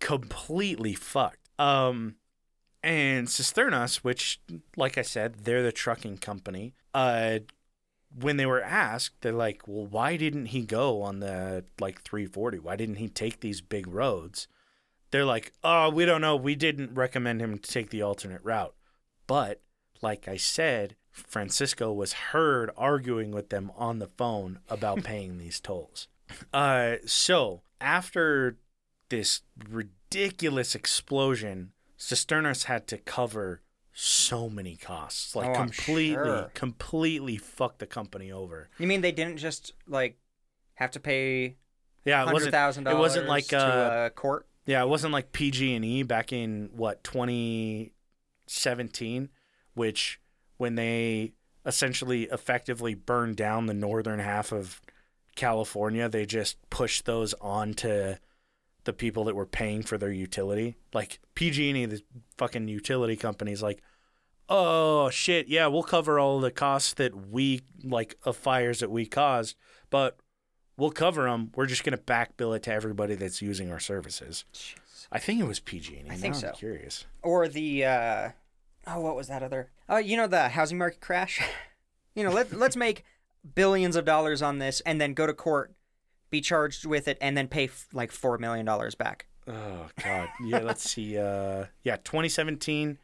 [0.01, 1.49] completely fucked.
[1.59, 2.17] Um,
[2.83, 4.41] and Cisternas, which,
[4.77, 7.41] like I said, they're the trucking company, uh,
[8.19, 12.59] when they were asked, they're like, "Well, why didn't he go on the like 340?
[12.59, 14.49] Why didn't he take these big roads?"
[15.11, 16.37] They're like, "Oh, we don't know.
[16.37, 18.75] We didn't recommend him to take the alternate route."
[19.27, 19.63] But
[20.03, 25.61] like I said, Francisco was heard arguing with them on the phone about paying these
[25.61, 26.09] tolls.
[26.53, 28.59] Uh, so after
[29.09, 33.61] this ridiculous explosion, Cisternas had to cover
[33.93, 36.51] so many costs, like Oh, completely, sure.
[36.55, 38.71] completely fuck the company over.
[38.79, 40.17] You mean they didn't just like
[40.75, 41.57] have to pay
[42.05, 42.53] Yeah, it wasn't.
[42.53, 44.47] thousand It wasn't like uh, a court?
[44.65, 49.29] Yeah, it wasn't like PG and E back in what 2017,
[49.75, 50.21] which
[50.57, 51.33] when they
[51.67, 54.81] essentially effectively burned down the northern half of
[55.37, 58.19] California, they just pushed those on to
[58.85, 60.77] the people that were paying for their utility.
[60.93, 62.03] Like PG and E, the
[62.37, 63.83] fucking utility companies, like,
[64.49, 69.07] oh shit, yeah, we'll cover all the costs that we like of fires that we
[69.07, 69.57] caused,
[69.91, 70.19] but
[70.77, 71.53] we'll cover them.
[71.55, 74.45] We're just gonna back bill it to everybody that's using our services.
[75.13, 76.11] I think it was PG and E.
[76.11, 76.49] I think Now so.
[76.49, 77.07] I'm curious.
[77.23, 78.29] Or the uh
[78.87, 79.71] oh, what was that other?
[79.89, 81.41] Oh, you know the housing market crash.
[82.15, 83.05] you know, let let's make
[83.55, 85.73] billions of dollars on this and then go to court,
[86.31, 89.27] be charged with it, and then pay f- like four million dollars back.
[89.49, 90.59] Oh God, yeah.
[90.61, 91.19] let's see.
[91.19, 92.99] Uh, yeah, 2017,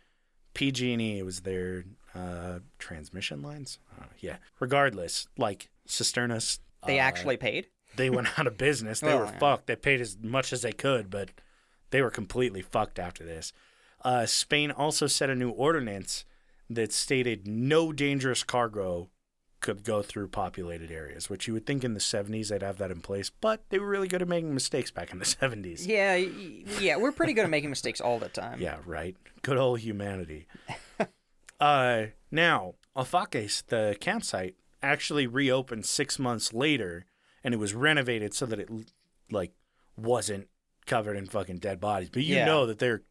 [0.54, 1.22] PG&E.
[1.22, 1.84] Was their
[2.14, 3.78] uh, transmission lines.
[4.00, 4.36] Uh, yeah.
[4.60, 7.66] Regardless, like Cisternas, They uh, actually paid.
[7.96, 9.00] they went out of business.
[9.00, 9.38] They Well, were yeah.
[9.38, 9.66] fucked.
[9.66, 11.30] They paid as much as they could, but
[11.90, 13.52] they were completely fucked after this.
[14.04, 16.24] Uh, Spain also set a new ordinance
[16.70, 19.08] that stated no dangerous cargo
[19.66, 22.90] could go through populated areas, which you would think in the 70s they'd have that
[22.90, 25.86] in place, but they were really good at making mistakes back in the 70s.
[25.86, 26.14] Yeah,
[26.80, 28.60] yeah, we're pretty good at making mistakes all the time.
[28.60, 29.14] Yeah, right.
[29.42, 30.46] Good old humanity.
[31.60, 37.06] uh, now, Alfaques, the campsite, actually reopened six months later,
[37.42, 38.68] and it was renovated so that it
[39.30, 39.52] like
[39.96, 40.48] wasn't
[40.86, 42.10] covered in fucking dead bodies.
[42.10, 42.44] But you Yeah.
[42.46, 43.02] know that there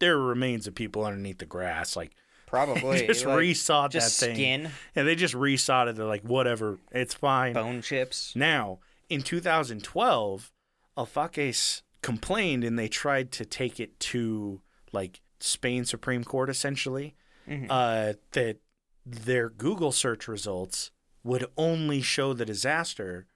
[0.00, 1.94] there are remains of people underneath the grass.
[1.94, 2.12] Like
[2.50, 3.06] Probably.
[3.06, 5.96] just like, resawed just that thing, skin, and they just resawed it.
[5.96, 7.52] They're like, whatever, it's fine.
[7.54, 8.34] bone chips.
[8.36, 10.52] Now, in 2012,
[10.98, 14.60] Alfaques complained and they tried to take it to
[14.92, 17.14] like Spain Supreme Court essentially
[17.48, 17.66] Mhm.
[17.70, 18.58] uh, that
[19.06, 20.90] their Google search results
[21.22, 23.26] would only show the disaster.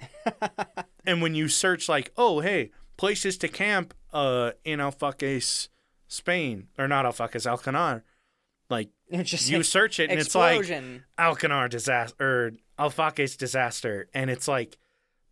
[1.06, 5.68] and when you search like, oh hey, places to camp uh, in Alfaques,
[6.08, 8.02] Spain, or not Alfaques, Alcanar,
[8.70, 8.90] like
[9.22, 11.04] just you like, search it and it's like explosion.
[11.18, 14.76] Alcanar disaster or Alfaques disaster, and it's like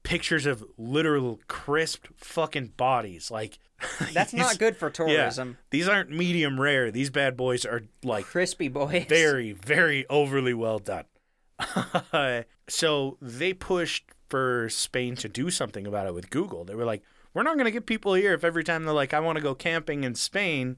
[0.02, 3.30] pictures of literal crisp fucking bodies.
[3.30, 3.58] Like
[4.12, 5.58] That's not good for Yeah, tourism.
[5.70, 6.90] these aren't medium rare.
[6.90, 9.06] These bad boys are like Crispy boys.
[9.08, 11.04] very, very overly well done.
[12.68, 16.64] so they pushed for Spain to do something about it with Google.
[16.64, 17.02] They were like,
[17.34, 19.42] we're not going to get people here if every time they're like, I want to
[19.42, 20.76] go camping in Spain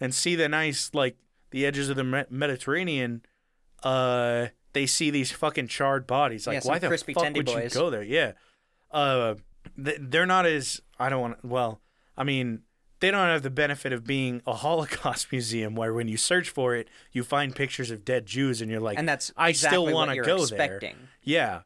[0.00, 1.16] and see the nice, like,
[1.50, 3.22] the edges of the Mediterranean,
[3.82, 6.46] uh, they see these fucking charred bodies.
[6.46, 7.74] Like, Yeah, why the fuck would boys.
[7.74, 8.02] you go there?
[8.02, 8.32] Yeah.
[8.90, 9.34] Uh,
[9.76, 11.80] they're not as, I don't want, well,
[12.16, 12.62] I mean,
[13.00, 16.74] they don't have the benefit of being a Holocaust museum where when you search for
[16.74, 19.94] it, you find pictures of dead Jews and you're like, and that's I exactly still
[19.94, 20.96] want to go expecting.
[20.96, 21.08] there.
[21.22, 21.60] Yeah.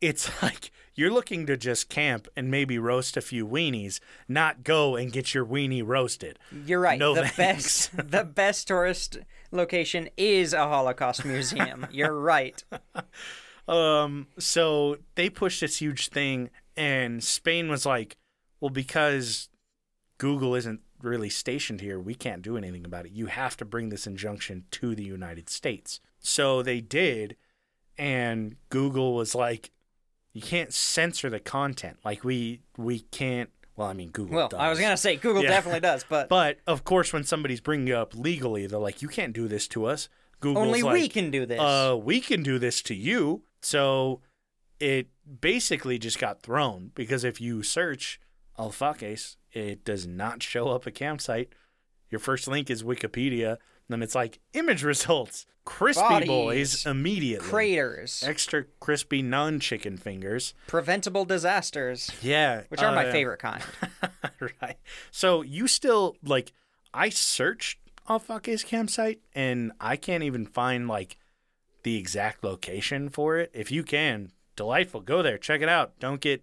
[0.00, 4.96] It's like you're looking to just camp and maybe roast a few weenies, not go
[4.96, 6.38] and get your weenie roasted.
[6.66, 6.98] You're right.
[6.98, 7.88] No the thanks.
[7.88, 9.18] best the best tourist
[9.50, 11.86] location is a Holocaust museum.
[11.92, 12.62] You're right.
[13.68, 18.16] Um, so they pushed this huge thing, and Spain was like,
[18.60, 19.48] well, because
[20.18, 23.12] Google isn't really stationed here, we can't do anything about it.
[23.12, 26.00] You have to bring this injunction to the United States.
[26.18, 27.36] So they did,
[27.98, 29.70] and Google was like,
[30.32, 31.98] you can't censor the content.
[32.04, 33.50] Like we we can't.
[33.76, 34.36] Well, I mean, Google.
[34.36, 34.60] Well, does.
[34.60, 35.48] I was gonna say Google Yeah.
[35.50, 39.32] definitely does, but, But of course, when somebody's bringing up legally, they're like, you can't
[39.32, 40.08] do this to us.
[40.40, 41.60] Google's only like, we can do this.
[41.60, 43.42] uh, we can do this to you.
[43.62, 44.20] So
[44.80, 45.06] it
[45.40, 48.20] basically just got thrown because if you search
[48.58, 51.50] Alfaques, it does not show up a campsite.
[52.10, 53.56] Your first link is Wikipedia.
[53.88, 56.28] Then it's like image results, crispy Bodies.
[56.28, 60.54] boys immediately, Craters, extra crispy non chicken fingers.
[60.66, 63.62] preventable disasters, Yeah, which are my uh, favorite kind.
[64.60, 64.76] right.
[65.10, 66.52] So you still like
[66.94, 67.78] I searched
[68.08, 71.16] Alfaques campsite and I can't even find like
[71.82, 73.50] the exact location for it.
[73.52, 75.00] If you can, delightful.
[75.00, 75.98] Go there, check it out.
[76.00, 76.42] Don't get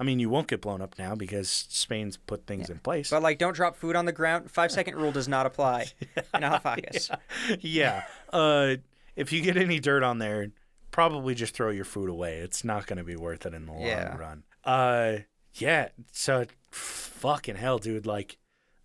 [0.00, 3.10] I mean you won't get blown up now because Spain's put things in place.
[3.10, 4.50] But like, don't drop food on the ground.
[4.50, 5.86] Five second rule does not apply
[6.34, 7.16] in Alfaques.
[7.60, 8.04] yeah.
[8.32, 8.76] Uh
[9.14, 10.48] if you get any dirt on there,
[10.90, 12.38] probably just throw your food away.
[12.38, 14.16] It's not going to be worth it in the long Yeah.
[14.16, 14.44] run.
[14.64, 15.18] Uh,
[15.54, 15.88] yeah.
[16.12, 18.06] So fucking hell, dude.
[18.06, 18.38] Like,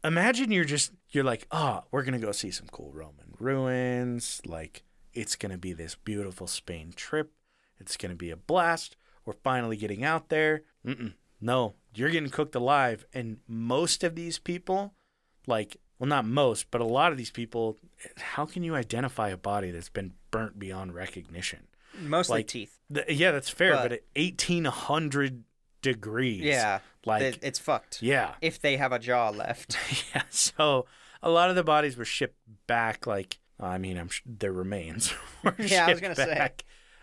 [0.04, 4.42] imagine you're just you're like, oh, we're gonna go see some cool Roman ruins.
[4.46, 7.32] Like, it's gonna be this beautiful Spain trip.
[7.80, 8.98] It's gonna be a blast.
[9.26, 10.62] We're finally getting out there.
[10.86, 11.14] Mm-mm.
[11.42, 14.94] No, you're getting cooked alive, and most of these people,
[15.48, 17.78] like, well, not most, but a lot of these people,
[18.18, 21.68] how can you identify a body that's been burnt beyond recognition?
[22.00, 22.80] Mostly like- teeth.
[22.94, 25.44] Th- yeah, that's fair, but, But- at eighteen hundred
[25.82, 26.80] degrees, Yeah.
[27.06, 28.02] like It- it's fucked.
[28.02, 29.78] yeah, If they have a jaw left.
[30.16, 30.24] yeah.
[30.30, 30.86] So
[31.24, 33.06] a lot of the bodies were shipped back.
[33.08, 35.14] Like I mean, I'm sh- their remains
[35.44, 36.52] were Yeah, I was shipped gonna say.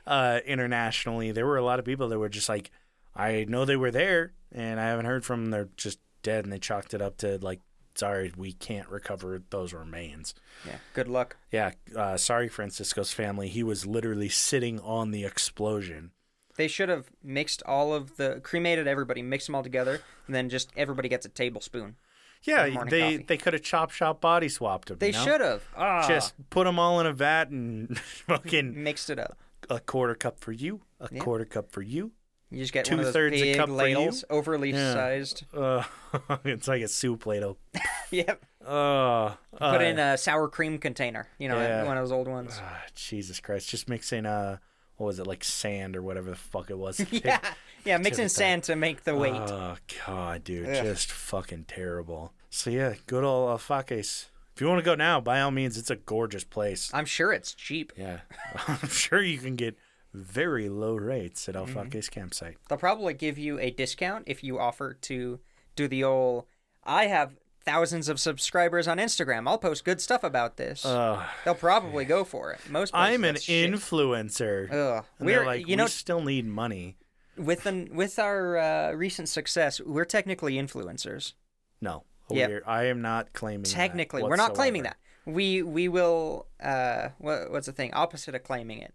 [0.07, 1.33] Uh, internationally.
[1.33, 2.71] There were a lot of people that were just like,
[3.15, 5.51] I know they were there, and I haven't heard from them.
[5.51, 7.61] They're just dead, and they chalked it up to like,
[7.95, 10.35] sorry, we can't recover those remains.
[10.67, 10.77] Yeah.
[10.95, 11.37] Good luck.
[11.51, 13.49] Yeah, uh, sorry, Francisco's family.
[13.49, 16.13] He was literally sitting on the explosion.
[16.57, 20.49] They should have mixed all of the cremated everybody, mixed them all together, and then
[20.49, 21.97] just everybody gets a tablespoon.
[22.43, 23.17] Yeah, they coffee.
[23.19, 24.99] they could have chop shop body swapped them.
[24.99, 25.25] They you know?
[25.25, 25.63] should have.
[25.77, 29.39] Ah, just put them all in a vat and fucking mixed it up.
[29.71, 31.21] A quarter cup for you, a Yeah.
[31.21, 32.13] quarter cup for you.
[32.51, 33.97] You just get one of those a big cup for you?
[33.97, 34.93] ladles, overly Yeah.
[34.93, 35.45] sized.
[35.55, 35.85] Uh,
[36.45, 37.59] it's like a soup ladle.
[38.11, 38.45] Yep.
[38.63, 41.27] Uh, Put in a sour cream container.
[41.39, 41.85] You know, yeah.
[41.85, 42.61] one of those old ones.
[42.63, 43.71] ah, Jesus Christ!
[43.71, 44.59] Just mixing uh,
[44.97, 47.01] what was it like sand or whatever the fuck it was?
[47.11, 47.41] yeah.
[47.87, 48.29] Yeah, mixing Typical.
[48.29, 49.33] sand to make the weight.
[49.35, 50.85] Oh God, dude, Ugh.
[50.85, 52.35] just fucking terrible.
[52.51, 54.27] So yeah, good old Alfaques.
[54.55, 56.91] If you want to go now, by all means, it's a gorgeous place.
[56.93, 57.93] I'm sure it's cheap.
[57.97, 58.21] Yeah,
[58.69, 59.77] I'm sure you can get
[60.13, 61.79] very low rates at Mm-hmm.
[61.79, 62.57] Alfaques campsite.
[62.69, 65.41] They'll probably give you a discount if you offer to
[65.75, 66.45] do the old.
[66.85, 67.35] I have
[67.65, 69.49] thousands of subscribers on Instagram.
[69.49, 70.85] I'll post good stuff about this.
[70.85, 72.61] Uh, They'll probably go for it.
[72.69, 72.91] Most.
[72.95, 74.71] I'm an influencer.
[74.71, 75.05] Ugh.
[75.19, 76.97] We're like, you know still need money.
[77.37, 81.33] with the with our uh, recent success, we're technically influencers.
[81.81, 82.51] No, Yep.
[82.51, 83.63] we're, I am not claiming.
[83.65, 84.97] that Technically, we're not claiming that.
[85.27, 86.47] We we will.
[86.63, 87.93] Uh, what, what's the thing?
[87.95, 88.95] Opposite of claiming it.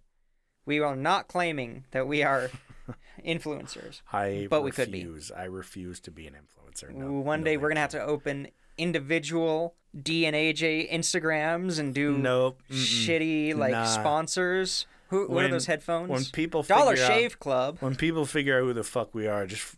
[0.65, 2.49] We are not claiming that we are
[3.25, 4.01] influencers.
[4.11, 5.07] I But we could be.
[5.35, 6.93] I refuse to be an influencer.
[6.93, 8.47] No, One no day we're gonna have to open
[8.77, 12.17] individual D and AJ Instagrams and do.
[12.17, 12.61] Nope.
[12.71, 13.85] shitty like Nah.
[13.85, 14.85] sponsors.
[15.09, 16.09] Who, what are those headphones?
[16.09, 17.77] When people Dollar figure out- Shave Club.
[17.79, 19.73] when people figure out who the fuck we are, just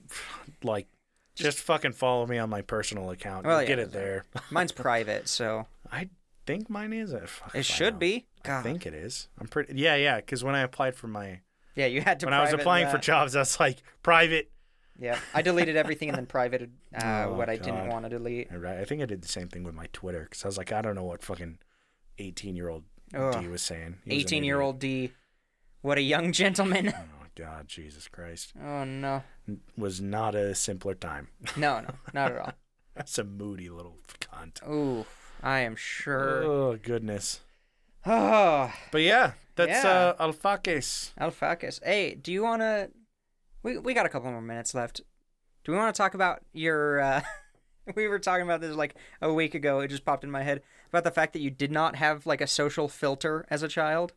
[0.64, 0.88] like,
[1.44, 3.46] just fucking follow me on my personal account.
[3.46, 4.26] Well, You'll get it there.
[4.52, 6.10] Mine's private, so I
[6.46, 7.14] think mine is.
[7.14, 8.00] A, it I should know.
[8.00, 8.28] be.
[8.46, 9.28] I think it is.
[9.40, 9.74] I'm pretty.
[9.76, 10.18] Yeah, yeah.
[10.18, 11.40] Because when I applied for my,
[11.76, 12.26] Yeah, you had to.
[12.28, 13.02] when I was applying for that.
[13.02, 14.52] jobs, that's like private.
[15.02, 18.50] Yeah, I deleted everything and then privated uh, Oh, what I didn't want to delete.
[18.52, 18.80] Right.
[18.80, 20.82] I think I did the same thing with my Twitter because I was like, I
[20.82, 21.60] don't know what fucking
[22.18, 22.84] 18 year old
[23.14, 23.98] D was saying.
[24.06, 25.12] Was 18 year old D.
[25.82, 26.94] What a young gentleman.
[27.40, 28.52] God, Jesus Christ!
[28.62, 29.24] oh no.
[29.78, 31.30] Was not a simpler time.
[31.56, 32.54] No, no, not at all.
[32.96, 34.62] That's a moody little cunt.
[34.70, 35.06] Ooh,
[35.42, 36.44] I am sure.
[36.44, 37.40] Oh goodness.
[38.06, 39.90] Oh, But yeah, that's Yeah.
[40.20, 41.12] uh Alfaques.
[41.18, 41.80] Alfacus.
[41.82, 42.90] Hey, do you want to?
[43.64, 45.00] We we got a couple more minutes left.
[45.64, 47.00] Do we want to talk about your?
[47.00, 47.22] Uh...
[47.96, 49.80] we were talking about this like a week ago.
[49.80, 52.42] It just popped in my head about the fact that you did not have like
[52.42, 54.14] a social filter as a child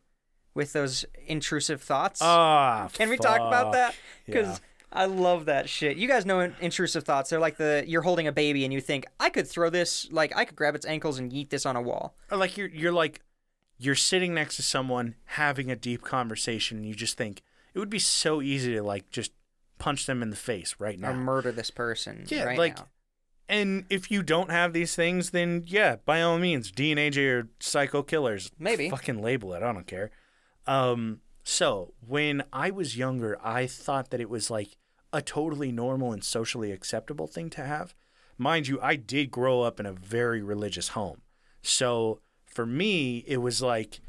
[0.53, 2.19] with those intrusive thoughts.
[2.21, 3.95] Ah, Can we talk about that?
[4.25, 4.57] Because Yeah.
[4.95, 5.97] I love that shit.
[5.97, 7.31] You guys know intrusive thoughts.
[7.31, 10.35] They're like the you're holding a baby and you think I could throw this, like
[10.35, 12.15] I could grab its ankles and yeet this on a wall.
[12.29, 13.21] Or like you're you're like
[13.79, 17.41] you're sitting next to someone having a deep conversation and you just think
[17.73, 19.31] it would be so easy to like just
[19.79, 21.09] punch them in the face right now.
[21.09, 22.25] Or murder this person.
[22.27, 22.87] Yeah, right like now.
[23.49, 27.27] and if you don't have these things, then yeah, by all means, D and AJ
[27.31, 28.51] are psycho killers.
[28.59, 28.91] Maybe.
[28.91, 29.63] Fucking label it.
[29.63, 30.11] I don't care.
[30.65, 34.77] Um, so when I was younger, I thought that it was like
[35.11, 37.93] a totally normal and socially acceptable thing to have.
[38.37, 41.21] Mind you, I did grow up in a very religious home.
[41.61, 43.99] So for me, it was like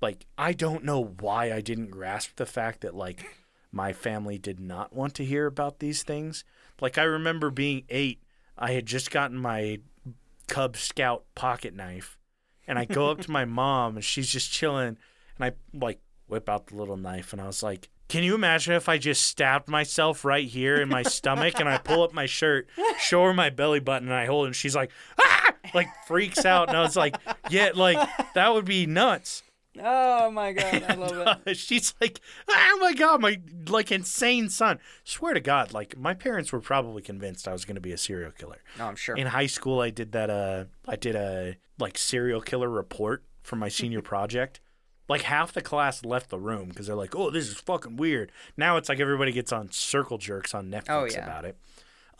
[0.00, 3.24] like I don't know why I didn't grasp the fact that like
[3.72, 6.44] my family did not want to hear about these things.
[6.80, 8.22] Like I remember being 8,
[8.58, 9.78] I had just gotten my
[10.46, 12.18] Cub Scout pocket knife
[12.66, 14.98] and I go up to my mom and she's just chilling
[15.38, 18.74] and I like whip out the little knife and I was like, "Can you imagine
[18.74, 22.26] if I just stabbed myself right here in my stomach and I pull up my
[22.26, 22.68] shirt,
[22.98, 26.44] show her my belly button and I hold it and she's like, "Ah!" like freaks
[26.44, 27.16] out and I was like,
[27.50, 27.98] "Yeah, like
[28.34, 29.42] that would be nuts."
[29.82, 31.56] Oh my god, I love it.
[31.56, 34.78] She's like, oh my god, my like insane son.
[35.02, 37.98] Swear to God, like my parents were probably convinced I was going to be a
[37.98, 38.62] serial killer.
[38.78, 39.16] No, I'm sure.
[39.16, 40.30] In high school, I did that.
[40.30, 44.60] Uh, I did a like serial killer report for my senior project,
[45.08, 48.32] Like half the class left the room because they're like, "Oh, this is fucking weird."
[48.56, 51.24] Now it's like everybody gets on circle jerks on Netflix Oh, yeah.
[51.24, 51.58] about it.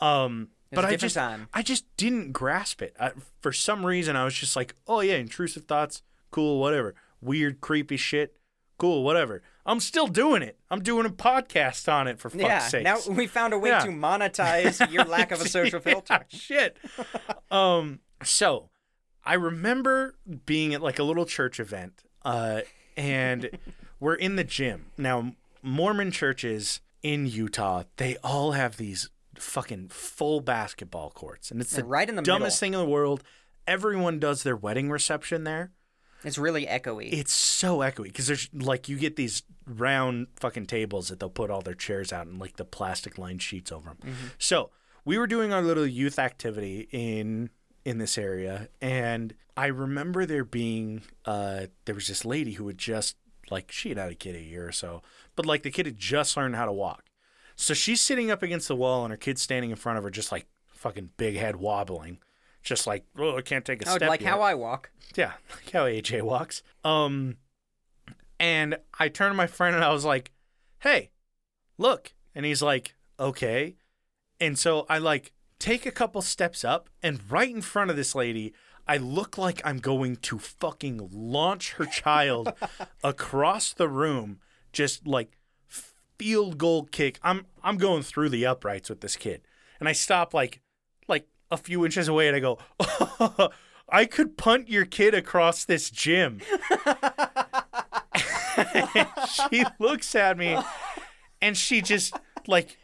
[0.01, 1.49] Um, It but I just, time.
[1.55, 2.95] I just didn't grasp it.
[3.01, 6.95] I, for some reason, I was just like, "Oh yeah, intrusive thoughts, cool, whatever.
[7.23, 8.37] Weird, creepy shit,
[8.79, 10.59] cool, whatever." I'm still doing it.
[10.71, 12.59] I'm doing a podcast on it for fuck's yeah.
[12.59, 12.85] sake.
[12.85, 13.79] Now we found a way Yeah.
[13.81, 16.19] to monetize your lack of a social filter.
[16.31, 16.77] Yeah, shit.
[17.51, 18.01] um.
[18.23, 18.69] So,
[19.25, 22.61] I remember being at like a little church event, uh,
[22.97, 23.51] and
[24.01, 25.35] we're in the gym now.
[25.63, 29.09] Mormon churches in Utah, they all have these
[29.39, 32.73] fucking full basketball courts, and it's the right in the dumbest middle.
[32.73, 33.23] thing in the world.
[33.67, 35.73] Everyone does their wedding reception there.
[36.25, 37.13] It's really echoey.
[37.13, 41.51] It's so echoey because there's like you get these round fucking tables that they'll put
[41.51, 43.99] all their chairs out and like the plastic lined sheets over them.
[44.03, 44.27] Mm-hmm.
[44.39, 44.71] So
[45.05, 47.51] we were doing our little youth activity in
[47.85, 52.79] in this area, and I remember there being uh there was this lady who had
[52.79, 53.17] just
[53.51, 55.03] like she had had a kid a year or so,
[55.37, 57.05] but like the kid had just learned how to walk.
[57.57, 60.11] So she's sitting up against the wall, and her kid's standing in front of her,
[60.11, 62.19] just like fucking big head wobbling,
[62.63, 64.09] just like oh I can't take a oh, step.
[64.09, 64.31] like yet.
[64.31, 64.91] how I walk.
[65.15, 66.63] Yeah, like how AJ walks.
[66.85, 67.37] Um,
[68.41, 70.33] and I turned to my friend and I was like,
[70.81, 71.11] "Hey,
[71.79, 73.77] look!" And he's like, "Okay."
[74.41, 75.33] And so I like
[75.65, 78.53] take a couple steps up, and right in front of this lady,
[78.87, 82.53] I look like I'm going to fucking launch her child
[83.03, 84.41] across the room,
[84.73, 85.39] just like
[86.19, 87.19] field goal kick.
[87.23, 89.41] I'm I'm going through the uprights with this kid,
[89.81, 90.61] and I stop like
[91.09, 92.59] like a few inches away, and I go,
[93.89, 96.43] I could punt your kid across this gym.
[99.51, 100.57] She looks at me,
[101.43, 102.15] and she just
[102.47, 102.79] like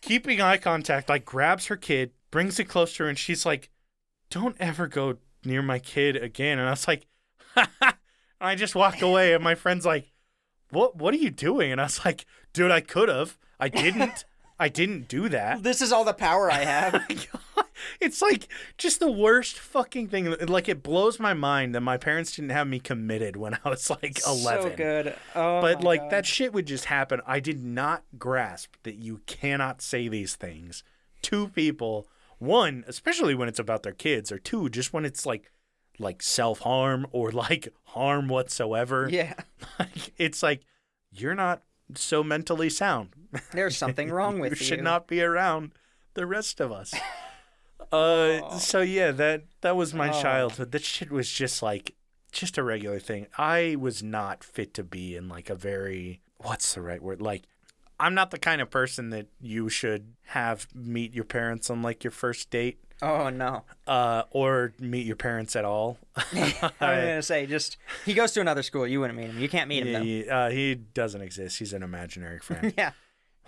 [0.00, 3.70] keeping eye contact, like grabs her kid, brings it close to her, and she's like,
[4.30, 7.06] "Don't ever go near my kid again." And I was like,
[7.54, 7.68] "Ha!"
[8.40, 10.12] And I just walk away, and my friend's like,
[10.70, 10.96] "What?
[10.96, 13.36] What are you doing?" And I was like, "Dude, I could have.
[13.58, 14.24] I didn't.
[14.58, 17.04] I didn't do that." This is all the power I have.
[18.00, 20.34] it's like just the worst fucking thing.
[20.46, 23.90] Like it blows my mind that my parents didn't have me committed when I was
[23.90, 24.70] like eleven.
[24.70, 25.14] So good.
[25.34, 26.10] Oh, But like God.
[26.10, 27.20] that shit would just happen.
[27.26, 30.82] I did not grasp that you cannot say these things
[31.22, 32.08] to people.
[32.38, 35.50] One, especially when it's about their kids, or two, just when it's like
[35.98, 39.08] like self harm or like harm whatsoever.
[39.10, 39.34] Yeah.
[39.78, 40.62] Like, it's like
[41.10, 41.62] you're not
[41.94, 43.10] so mentally sound.
[43.52, 44.64] There's something wrong with you you.
[44.64, 45.72] should not be around
[46.14, 46.94] the rest of us.
[47.92, 50.22] Uh, so yeah, that that was my Oh.
[50.22, 50.72] childhood.
[50.72, 51.94] That shit was just like
[52.32, 53.26] just a regular thing.
[53.36, 57.20] I was not fit to be in like a very what's the right word?
[57.20, 57.42] Like
[57.98, 62.02] I'm not the kind of person that you should have meet your parents on like
[62.04, 63.64] your first date, Oh no.
[63.86, 65.98] uh, or meet your parents at all.
[66.32, 67.76] I'm gonna say just
[68.06, 68.86] he goes to another school.
[68.86, 69.38] You wouldn't meet him.
[69.38, 70.02] You can't meet him though.
[70.02, 71.58] he, uh, he doesn't exist.
[71.58, 72.72] He's an imaginary friend.
[72.78, 72.92] Yeah.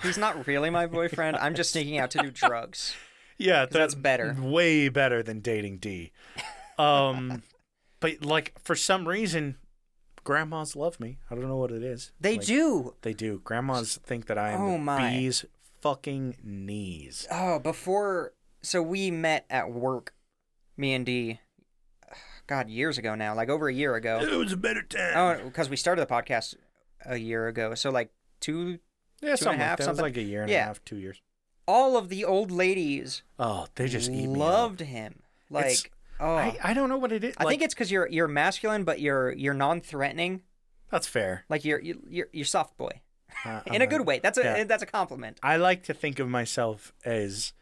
[0.02, 1.36] He's not really my boyfriend.
[1.36, 2.94] I'm just sneaking out to do drugs.
[3.42, 4.36] Yeah, that's better.
[4.40, 6.12] Way better than dating D.
[6.78, 7.42] Um,
[8.00, 9.56] but like for some reason,
[10.24, 11.18] grandmas love me.
[11.30, 12.12] I don't know what it is.
[12.20, 12.94] They Like, do.
[13.02, 13.40] They do.
[13.44, 15.10] Grandmas think that I am Oh, my.
[15.10, 15.44] bee's
[15.80, 17.26] fucking knees.
[17.30, 18.32] Oh, before
[18.62, 20.14] so we met at work,
[20.76, 21.40] me and D.
[22.46, 24.20] God, years ago now, like over a year ago.
[24.20, 25.12] It was a better time.
[25.16, 26.54] Oh, because we started the podcast
[27.06, 27.74] a year ago.
[27.74, 28.78] So like two,
[29.22, 29.84] yeah, something half, like that.
[29.84, 30.02] It was something.
[30.04, 30.64] like a year and Yeah.
[30.64, 31.20] a half, two years.
[31.66, 34.32] All of the old ladies Oh, they just eat me.
[34.32, 34.36] up.
[34.38, 35.22] loved him.
[35.50, 37.34] It's- Like, oh, I, I don't know what it is.
[37.38, 40.42] I like, think it's because you're you're masculine, but you're you're non-threatening.
[40.90, 41.44] that's fair.
[41.48, 43.00] Like you're you- you're you're soft boy
[43.44, 44.18] Uh, in a good way.
[44.20, 44.64] That's a yeah.
[44.64, 45.38] that's a compliment.
[45.42, 47.52] I like to think of myself as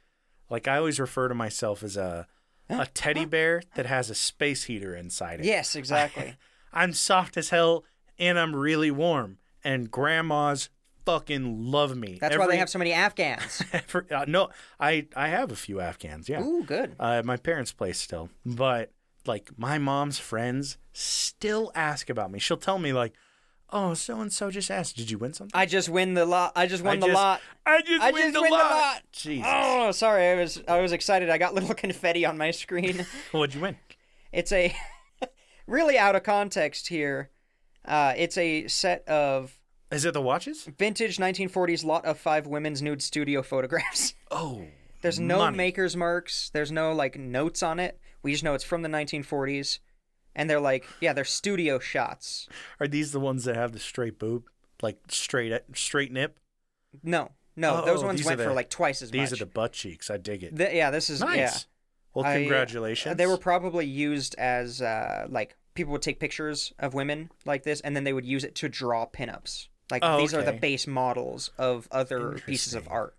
[0.48, 2.26] like I always refer to myself as a
[2.68, 5.46] a teddy bear that has a space heater inside it.
[5.46, 6.36] Yes, exactly.
[6.72, 7.84] I'm soft as hell
[8.18, 9.38] and I'm really warm.
[9.64, 10.68] And grandmas
[11.10, 12.18] fucking love me.
[12.20, 13.62] That's why they have so many Afghans.
[13.72, 14.48] every- uh, no,
[14.78, 16.28] I I have a few Afghans.
[16.28, 16.42] Yeah.
[16.42, 16.96] Ooh, good.
[16.98, 18.92] Uh, at my parents' place still, but
[19.26, 22.38] like my mom's friends still ask about me.
[22.38, 23.12] She'll tell me like,
[23.70, 26.52] "Oh, so and so just asked, did you win something?" I just win the lot.
[26.56, 27.40] I just won I the just- lot.
[27.66, 28.70] I just I win, just the, win the lot.
[28.70, 29.02] lot.
[29.12, 30.28] Jesus, Oh, sorry.
[30.28, 31.28] I was I was excited.
[31.30, 33.04] I got little confetti on my screen.
[33.32, 33.76] what'd you win?
[34.32, 34.74] It's a
[35.66, 37.30] really out of context here.
[37.84, 39.59] Uh, it's a set of
[39.90, 40.64] Is it the watches?
[40.78, 44.14] vintage 1940s lot of five women's nude studio photographs.
[44.30, 44.64] Oh,
[45.02, 45.56] There's no money.
[45.56, 46.50] maker's marks.
[46.50, 47.98] There's no like notes on it.
[48.22, 49.78] We just know it's from the 1940s,
[50.36, 52.48] and they're like, yeah, they're studio shots.
[52.78, 54.44] Are these the ones that have the straight boob,
[54.82, 56.38] like straight straight nip?
[57.02, 59.30] No, no, Oh, those oh, ones went for like twice as These much.
[59.30, 60.10] These are the butt cheeks.
[60.10, 60.56] I dig it.
[60.56, 61.36] Th- yeah, this is nice.
[61.36, 61.56] yeah.
[62.14, 63.16] Well, I- uh, congratulations.
[63.16, 67.80] They were probably used as uh, like people would take pictures of women like this,
[67.80, 69.68] and then they would use it to draw pinups.
[69.90, 73.14] Like Oh, these are the base models of other pieces of art.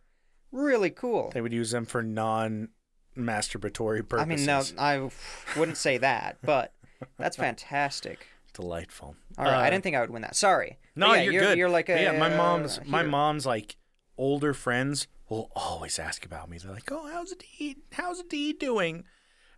[0.52, 1.32] Really cool.
[1.34, 4.20] They would use them for non-masturbatory purposes.
[4.20, 5.10] I mean, no, I
[5.60, 6.74] wouldn't say that, but
[7.18, 8.28] that's fantastic.
[8.54, 9.16] delightful.
[9.38, 10.36] All right, I Uh, didn't think I would win that.
[10.36, 10.78] Sorry.
[10.96, 11.58] But No, yeah, you're, you're, good.
[11.58, 12.12] You're like a yeah.
[12.18, 13.78] My mom's my mom's like
[14.18, 16.58] older friends will always ask about me.
[16.58, 17.78] They're like, "Oh, how's D?
[17.94, 19.06] How's D doing?"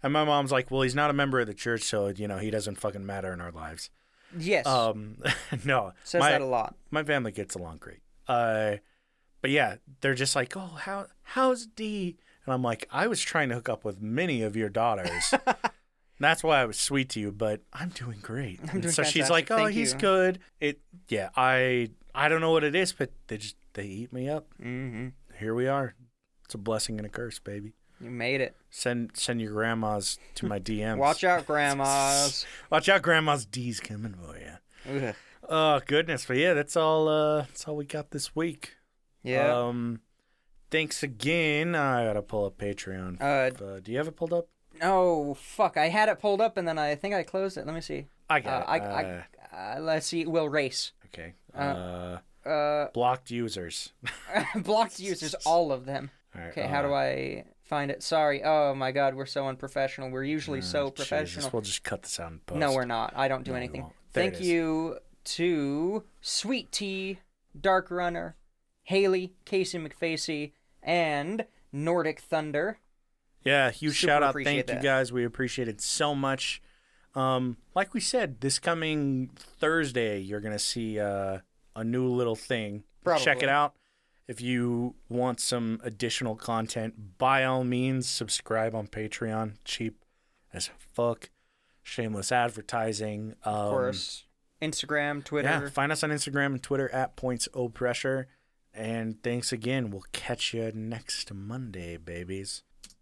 [0.03, 2.37] And my mom's like, "Well, he's not a member of the church, so you know
[2.37, 3.89] he doesn't fucking matter in our lives."
[4.37, 4.65] Yes.
[4.65, 5.17] Um,
[5.65, 6.75] no, says my, that a lot.
[6.91, 7.99] my family gets along great.
[8.27, 8.77] Uh,
[9.41, 13.49] but yeah, they're just like, "Oh, how how's D?" And I'm like, "I was trying
[13.49, 15.33] to hook up with many of your daughters."
[16.19, 18.59] That's why I was sweet to you, but I'm doing great.
[18.71, 20.79] I'm doing so she's like, "Oh, Thank he's you." good." It,
[21.09, 24.47] yeah, I, I don't know what it is, but they just they eat me up.
[24.61, 25.09] hmm
[25.39, 25.95] Here we are.
[26.45, 27.73] It's a blessing and a curse, baby.
[28.03, 28.55] You made it.
[28.69, 30.97] Send send your grandmas to my DMs.
[30.97, 32.45] Watch out, grandmas.
[32.69, 35.05] Watch out, grandma's D's coming for you.
[35.07, 35.15] Ugh.
[35.49, 37.07] Oh goodness, but yeah, that's all.
[37.07, 38.75] Uh, that's all we got this week.
[39.23, 39.55] Yeah.
[39.67, 40.01] Um,
[40.71, 41.75] thanks again.
[41.75, 43.21] I gotta pull up Patreon.
[43.21, 44.47] Uh, Uh, do you have it pulled up?
[44.81, 45.77] oh fuck!
[45.77, 47.65] I had it pulled up and then I think I closed it.
[47.65, 48.07] Let me see.
[48.29, 48.65] I Uh, got it.
[48.69, 49.23] I, Uh,
[49.53, 50.25] I, uh, let's see.
[50.25, 50.91] We'll race.
[51.07, 51.33] okay.
[51.55, 53.93] uh, Uh, Uh, blocked users.
[54.55, 56.09] blocked users, all of them.
[56.35, 57.43] Right, Okay, how do uh, I
[57.73, 58.03] find it?
[58.03, 58.43] Sorry.
[58.43, 60.11] Oh my god, we're so unprofessional.
[60.11, 61.49] We're usually so Jesus, professional.
[61.51, 62.59] We'll just cut this out and post.
[62.59, 63.13] No, we're not.
[63.15, 63.81] I don't do No, anything.
[63.81, 63.93] won't.
[64.13, 67.19] There it Thank you to Sweet Tea,
[67.59, 68.35] Dark Runner,
[68.83, 70.51] Haley, Casey McFacey,
[70.83, 72.77] and Nordic Thunder.
[73.43, 74.35] Yeah, huge Super shout out.
[74.43, 74.75] Thank that.
[74.77, 75.11] you guys.
[75.11, 76.61] We appreciate it so much.
[77.15, 81.39] Um, like we said, this coming Thursday, you're gonna see uh,
[81.75, 82.83] a new little thing.
[83.17, 83.73] Check it out.
[84.27, 89.55] If you want some additional content, by all means, subscribe on Patreon.
[89.65, 90.03] Cheap
[90.53, 91.29] as fuck.
[91.81, 93.35] Shameless advertising.
[93.43, 94.23] Um, Of course,
[94.61, 95.49] Instagram, Twitter.
[95.49, 98.27] Yeah, find us on Instagram and Twitter at points o pressure.
[98.73, 99.91] And thanks again.
[99.91, 102.63] We'll catch you next Monday, babies.